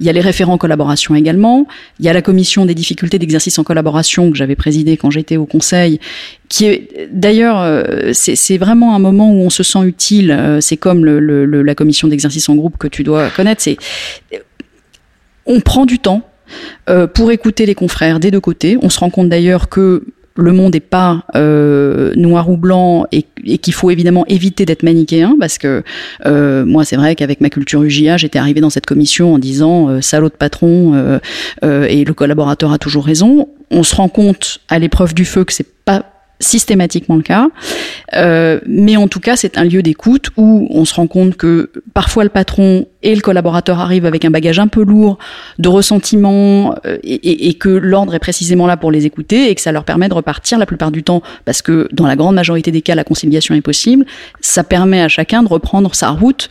Il 0.00 0.06
y 0.06 0.08
a 0.08 0.12
les 0.12 0.20
référents 0.20 0.58
collaboration 0.58 1.14
également. 1.14 1.66
Il 2.00 2.06
y 2.06 2.08
a 2.08 2.12
la 2.12 2.22
commission 2.22 2.66
des 2.66 2.74
difficultés 2.74 3.18
d'exercice 3.18 3.58
en 3.58 3.64
collaboration 3.64 4.30
que 4.30 4.36
j'avais 4.36 4.56
présidée 4.56 4.96
quand 4.96 5.10
j'étais 5.10 5.36
au 5.36 5.46
conseil, 5.46 6.00
qui 6.48 6.66
est 6.66 7.08
d'ailleurs 7.12 7.60
euh, 7.60 8.10
c'est 8.12 8.58
vraiment 8.58 8.94
un 8.94 8.98
moment 8.98 9.30
où 9.30 9.42
on 9.42 9.50
se 9.50 9.62
sent 9.62 9.84
utile. 9.84 10.30
Euh, 10.30 10.60
c'est 10.60 10.76
comme 10.76 11.04
le, 11.04 11.20
le, 11.20 11.62
la 11.62 11.74
commission 11.74 12.08
d'exercice 12.08 12.48
en 12.48 12.56
groupe 12.56 12.76
que 12.78 12.88
tu 12.88 13.04
dois 13.04 13.30
connaître. 13.30 13.62
C'est 13.62 13.76
on 15.46 15.60
prend 15.60 15.86
du 15.86 15.98
temps 15.98 16.22
euh, 16.88 17.06
pour 17.06 17.30
écouter 17.30 17.66
les 17.66 17.74
confrères 17.74 18.20
des 18.20 18.30
deux 18.30 18.40
côtés. 18.40 18.78
On 18.82 18.90
se 18.90 18.98
rend 19.00 19.10
compte 19.10 19.28
d'ailleurs 19.28 19.68
que 19.68 20.04
le 20.36 20.52
monde 20.52 20.74
n'est 20.74 20.80
pas 20.80 21.24
euh, 21.36 22.12
noir 22.16 22.50
ou 22.50 22.56
blanc 22.56 23.06
et, 23.12 23.22
qu'il 23.58 23.74
faut 23.74 23.90
évidemment 23.90 24.24
éviter 24.26 24.64
d'être 24.64 24.82
manichéen 24.82 25.36
parce 25.38 25.58
que 25.58 25.82
euh, 26.26 26.64
moi 26.64 26.84
c'est 26.84 26.96
vrai 26.96 27.14
qu'avec 27.14 27.40
ma 27.40 27.50
culture 27.50 27.82
UJA 27.82 28.16
j'étais 28.16 28.38
arrivé 28.38 28.60
dans 28.60 28.70
cette 28.70 28.86
commission 28.86 29.34
en 29.34 29.38
disant 29.38 29.88
euh, 29.88 30.00
salaud 30.00 30.28
de 30.28 30.34
patron 30.34 30.94
euh, 30.94 31.86
et 31.86 32.04
le 32.04 32.14
collaborateur 32.14 32.72
a 32.72 32.78
toujours 32.78 33.04
raison. 33.04 33.48
On 33.70 33.82
se 33.82 33.94
rend 33.94 34.08
compte 34.08 34.60
à 34.68 34.78
l'épreuve 34.78 35.14
du 35.14 35.24
feu 35.24 35.44
que 35.44 35.52
c'est 35.52 35.66
pas 35.84 36.13
systématiquement 36.40 37.16
le 37.16 37.22
cas. 37.22 37.48
Euh, 38.14 38.60
mais 38.66 38.96
en 38.96 39.08
tout 39.08 39.20
cas, 39.20 39.36
c'est 39.36 39.58
un 39.58 39.64
lieu 39.64 39.82
d'écoute 39.82 40.30
où 40.36 40.66
on 40.70 40.84
se 40.84 40.94
rend 40.94 41.06
compte 41.06 41.36
que 41.36 41.70
parfois 41.94 42.24
le 42.24 42.30
patron 42.30 42.86
et 43.02 43.14
le 43.14 43.20
collaborateur 43.20 43.80
arrivent 43.80 44.06
avec 44.06 44.24
un 44.24 44.30
bagage 44.30 44.58
un 44.58 44.66
peu 44.66 44.82
lourd 44.82 45.18
de 45.58 45.68
ressentiment 45.68 46.74
euh, 46.86 46.98
et, 47.02 47.48
et, 47.48 47.54
que 47.54 47.68
l'ordre 47.68 48.14
est 48.14 48.18
précisément 48.18 48.66
là 48.66 48.76
pour 48.76 48.90
les 48.90 49.06
écouter 49.06 49.50
et 49.50 49.54
que 49.54 49.60
ça 49.60 49.72
leur 49.72 49.84
permet 49.84 50.08
de 50.08 50.14
repartir 50.14 50.58
la 50.58 50.66
plupart 50.66 50.90
du 50.90 51.02
temps 51.02 51.22
parce 51.44 51.62
que 51.62 51.88
dans 51.92 52.06
la 52.06 52.16
grande 52.16 52.34
majorité 52.34 52.70
des 52.70 52.82
cas, 52.82 52.94
la 52.94 53.04
conciliation 53.04 53.54
est 53.54 53.60
possible. 53.60 54.04
Ça 54.40 54.64
permet 54.64 55.02
à 55.02 55.08
chacun 55.08 55.42
de 55.42 55.48
reprendre 55.48 55.94
sa 55.94 56.10
route 56.10 56.48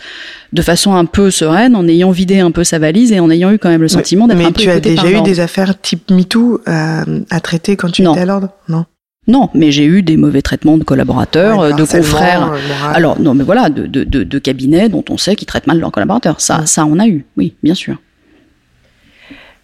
de 0.54 0.62
façon 0.62 0.94
un 0.94 1.06
peu 1.06 1.32
sereine 1.32 1.76
en 1.76 1.88
ayant 1.88 2.12
vidé 2.12 2.40
un 2.40 2.52
peu 2.52 2.64
sa 2.64 2.78
valise 2.78 3.12
et 3.12 3.20
en 3.20 3.30
ayant 3.30 3.52
eu 3.52 3.58
quand 3.58 3.70
même 3.70 3.82
le 3.82 3.88
sentiment 3.88 4.28
d'être 4.28 4.38
un 4.40 4.52
peu 4.52 4.60
Mais 4.60 4.64
tu 4.64 4.70
as 4.70 4.80
déjà 4.80 5.12
eu 5.12 5.22
des 5.24 5.40
affaires 5.40 5.80
type 5.82 6.12
MeToo 6.12 6.62
à, 6.66 7.04
à 7.32 7.40
traiter 7.40 7.76
quand 7.76 7.90
tu 7.90 8.04
non. 8.04 8.14
étais 8.14 8.22
à 8.22 8.26
l'ordre? 8.26 8.50
Non. 8.70 8.86
Non, 9.28 9.50
mais 9.54 9.72
j'ai 9.72 9.86
eu 9.86 10.02
des 10.02 10.18
mauvais 10.18 10.42
traitements 10.42 10.78
de 10.78 10.84
collaborateurs, 10.84 11.60
ouais, 11.60 11.74
de 11.74 11.86
confrères. 11.86 12.52
Euh, 12.54 12.58
Alors 12.94 13.20
non, 13.22 13.34
mais 13.34 13.44
voilà, 13.44 13.70
de, 13.70 13.86
de, 13.86 14.04
de, 14.04 14.24
de, 14.24 14.40
cabinets 14.40 14.90
dont 14.90 15.04
on 15.10 15.18
sait 15.18 15.36
qu'ils 15.36 15.48
traitent 15.48 15.68
mal 15.68 15.80
leurs 15.80 15.92
collaborateurs. 15.92 16.42
Ça, 16.42 16.60
ouais. 16.60 16.66
ça, 16.66 16.86
on 16.86 17.00
a 17.00 17.08
eu, 17.08 17.26
oui, 17.38 17.56
bien 17.64 17.74
sûr. 17.74 17.96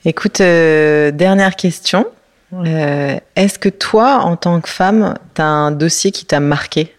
Écoute, 0.05 0.39
euh, 0.39 1.11
dernière 1.11 1.57
question. 1.57 2.05
Euh, 2.53 3.17
Est-ce 3.35 3.59
que 3.59 3.69
toi, 3.69 4.19
en 4.19 4.37
tant 4.37 4.61
que 4.61 4.69
femme, 4.69 5.15
tu 5.35 5.41
as 5.41 5.45
un 5.45 5.71
dossier 5.71 6.11
qui 6.11 6.25
t'a 6.25 6.39
marqué? 6.39 6.93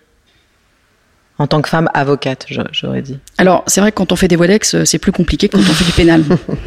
En 1.40 1.46
tant 1.46 1.62
que 1.62 1.70
femme 1.70 1.88
avocate, 1.94 2.46
j'aurais 2.70 3.00
dit. 3.00 3.18
Alors, 3.38 3.64
c'est 3.66 3.80
vrai 3.80 3.92
que 3.92 3.96
quand 3.96 4.12
on 4.12 4.16
fait 4.16 4.28
des 4.28 4.36
Volex, 4.36 4.84
c'est 4.84 4.98
plus 4.98 5.10
compliqué 5.10 5.48
que 5.48 5.56
quand 5.56 5.62
on 5.62 5.72
fait 5.72 5.86
du 5.86 5.92
pénal. 5.92 6.22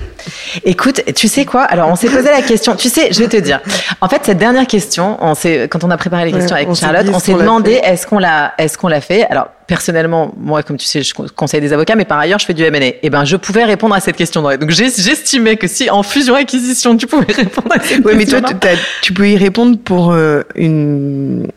Écoute, 0.64 1.02
tu 1.16 1.28
sais 1.28 1.46
quoi? 1.46 1.62
Alors, 1.62 1.90
on 1.90 1.96
s'est 1.96 2.10
posé 2.10 2.32
la 2.32 2.42
question. 2.42 2.76
Tu 2.76 2.90
sais, 2.90 3.14
je 3.14 3.20
vais 3.20 3.28
te 3.28 3.38
dire. 3.38 3.62
En 4.02 4.10
fait, 4.10 4.22
cette 4.26 4.40
dernière 4.40 4.66
question, 4.66 5.20
on 5.22 5.36
quand 5.70 5.84
on 5.84 5.92
a 5.92 5.98
préparé 5.98 6.26
les 6.26 6.32
questions 6.32 6.56
ouais, 6.56 6.64
avec 6.64 6.76
Charlotte, 6.76 7.06
on 7.14 7.20
s'est 7.20 7.36
demandé 7.36 7.74
est-ce 7.84 8.08
qu'on 8.08 8.18
l'a, 8.18 8.56
est-ce 8.58 8.80
qu'on 8.80 8.88
l'a 8.88 9.00
fait? 9.00 9.28
Alors, 9.30 9.50
personnellement, 9.68 10.34
moi, 10.38 10.64
comme 10.64 10.78
tu 10.78 10.88
sais, 10.88 11.04
je 11.04 11.14
conseille 11.14 11.62
des 11.62 11.72
avocats, 11.72 11.96
mais 11.96 12.06
par 12.06 12.18
ailleurs, 12.18 12.40
je 12.40 12.46
fais 12.46 12.56
du 12.56 12.64
M&A. 12.64 12.94
Et 13.04 13.12
ben, 13.12 13.26
je 13.26 13.36
pouvais 13.36 13.66
répondre 13.66 13.94
à 13.94 14.00
cette 14.00 14.16
question. 14.16 14.42
Donc, 14.42 14.72
j'estimais 14.72 15.56
que 15.56 15.68
si 15.68 15.92
en 15.92 16.02
fusion 16.02 16.34
acquisition, 16.34 16.98
tu 16.98 17.06
pouvais 17.06 17.32
répondre 17.32 17.76
à 17.76 17.80
cette 17.80 18.04
ouais, 18.04 18.18
question. 18.18 18.42
mais 18.42 18.58
toi, 18.60 18.70
tu 19.04 19.14
peux 19.14 19.30
y 19.30 19.38
répondre 19.38 19.78
pour 19.78 20.14
euh, 20.14 20.42
une 20.56 21.48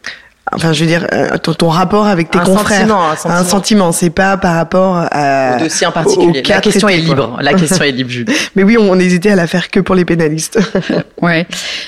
Enfin, 0.56 0.72
je 0.72 0.80
veux 0.84 0.86
dire, 0.86 1.06
ton, 1.42 1.54
ton 1.54 1.68
rapport 1.68 2.06
avec 2.06 2.30
tes 2.30 2.38
un 2.38 2.44
confrères. 2.44 2.80
Sentiment, 2.80 3.10
un 3.10 3.16
sentiment, 3.16 3.34
un 3.34 3.44
sentiment. 3.44 3.92
C'est 3.92 4.10
pas 4.10 4.36
par 4.36 4.54
rapport 4.54 4.96
à, 5.10 5.56
au 5.56 5.64
dossier 5.64 5.86
en 5.86 5.92
particulier. 5.92 6.42
La 6.48 6.60
question 6.60 6.88
est 6.88 6.96
libre. 6.98 7.38
La 7.40 7.54
question 7.54 7.84
est 7.84 7.92
libre, 7.92 8.10
Julie. 8.10 8.32
Mais 8.54 8.62
oui, 8.62 8.76
on, 8.78 8.90
on 8.90 8.98
hésitait 8.98 9.30
à 9.30 9.36
la 9.36 9.46
faire 9.46 9.70
que 9.70 9.80
pour 9.80 9.94
les 9.94 10.04
pénalistes. 10.04 10.58
ouais. 11.22 11.46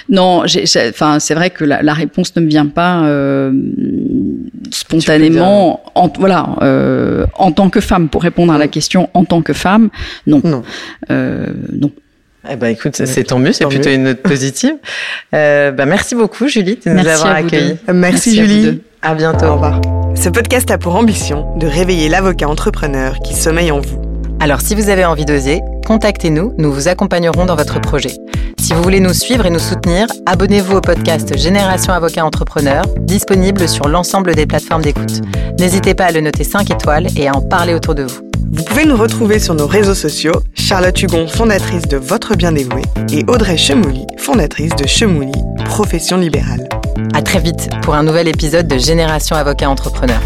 Non, 0.08 0.44
enfin, 0.44 1.18
c'est 1.18 1.34
vrai 1.34 1.50
que 1.50 1.64
la, 1.64 1.82
la, 1.82 1.94
réponse 1.94 2.34
ne 2.36 2.42
me 2.42 2.48
vient 2.48 2.66
pas 2.66 3.02
euh, 3.02 3.52
spontanément. 4.70 5.82
En, 5.94 6.12
voilà, 6.18 6.56
euh, 6.62 7.26
en 7.34 7.52
tant 7.52 7.70
que 7.70 7.80
femme, 7.80 8.08
pour 8.08 8.22
répondre 8.22 8.52
à 8.52 8.58
la 8.58 8.68
question, 8.68 9.08
en 9.14 9.24
tant 9.24 9.42
que 9.42 9.52
femme, 9.52 9.88
non. 10.26 10.40
Non. 10.44 10.62
Euh, 11.10 11.46
non. 11.72 11.90
Eh 12.50 12.56
ben, 12.56 12.68
écoute, 12.68 12.96
c'est 13.04 13.24
tant 13.24 13.38
mieux, 13.38 13.52
c'est 13.52 13.66
plutôt 13.66 13.88
mieux. 13.88 13.94
une 13.94 14.04
note 14.04 14.22
positive. 14.22 14.74
Euh, 15.34 15.72
bah, 15.72 15.84
merci 15.84 16.14
beaucoup, 16.14 16.48
Julie, 16.48 16.78
de 16.84 16.90
nous 16.90 16.96
merci 16.96 17.10
avoir 17.10 17.36
accueillis. 17.36 17.76
Merci, 17.86 17.92
merci, 17.92 18.36
Julie. 18.36 18.82
À, 19.02 19.10
à 19.10 19.14
bientôt. 19.14 19.44
Au 19.44 19.54
revoir. 19.54 19.80
Ce 20.14 20.30
podcast 20.30 20.70
a 20.70 20.78
pour 20.78 20.96
ambition 20.96 21.54
de 21.58 21.66
réveiller 21.66 22.08
l'avocat 22.08 22.48
entrepreneur 22.48 23.18
qui 23.22 23.34
sommeille 23.34 23.70
en 23.70 23.80
vous. 23.80 24.00
Alors, 24.40 24.62
si 24.62 24.74
vous 24.74 24.88
avez 24.88 25.04
envie 25.04 25.26
d'oser, 25.26 25.60
contactez-nous, 25.86 26.54
nous 26.56 26.72
vous 26.72 26.88
accompagnerons 26.88 27.44
dans 27.44 27.56
votre 27.56 27.80
projet. 27.80 28.12
Si 28.58 28.72
vous 28.72 28.82
voulez 28.82 29.00
nous 29.00 29.12
suivre 29.12 29.46
et 29.46 29.50
nous 29.50 29.58
soutenir, 29.58 30.06
abonnez-vous 30.26 30.76
au 30.76 30.80
podcast 30.80 31.36
Génération 31.36 31.92
Avocat 31.92 32.24
Entrepreneur, 32.24 32.84
disponible 32.98 33.68
sur 33.68 33.88
l'ensemble 33.88 34.34
des 34.34 34.46
plateformes 34.46 34.82
d'écoute. 34.82 35.20
N'hésitez 35.58 35.94
pas 35.94 36.06
à 36.06 36.12
le 36.12 36.20
noter 36.20 36.44
5 36.44 36.70
étoiles 36.70 37.08
et 37.16 37.28
à 37.28 37.36
en 37.36 37.42
parler 37.42 37.74
autour 37.74 37.94
de 37.94 38.04
vous. 38.04 38.27
Vous 38.50 38.64
pouvez 38.64 38.86
nous 38.86 38.96
retrouver 38.96 39.38
sur 39.38 39.54
nos 39.54 39.66
réseaux 39.66 39.94
sociaux, 39.94 40.32
Charlotte 40.54 41.02
Hugon, 41.02 41.28
fondatrice 41.28 41.82
de 41.82 41.98
Votre 41.98 42.34
Bien 42.34 42.52
Dévoué, 42.52 42.80
et 43.12 43.22
Audrey 43.28 43.58
Chemouli, 43.58 44.06
fondatrice 44.16 44.74
de 44.74 44.86
Chemouli, 44.86 45.32
profession 45.66 46.16
libérale. 46.16 46.66
À 47.12 47.20
très 47.20 47.40
vite 47.40 47.68
pour 47.82 47.94
un 47.94 48.02
nouvel 48.02 48.26
épisode 48.26 48.66
de 48.66 48.78
Génération 48.78 49.36
Avocat 49.36 49.68
Entrepreneur. 49.68 50.20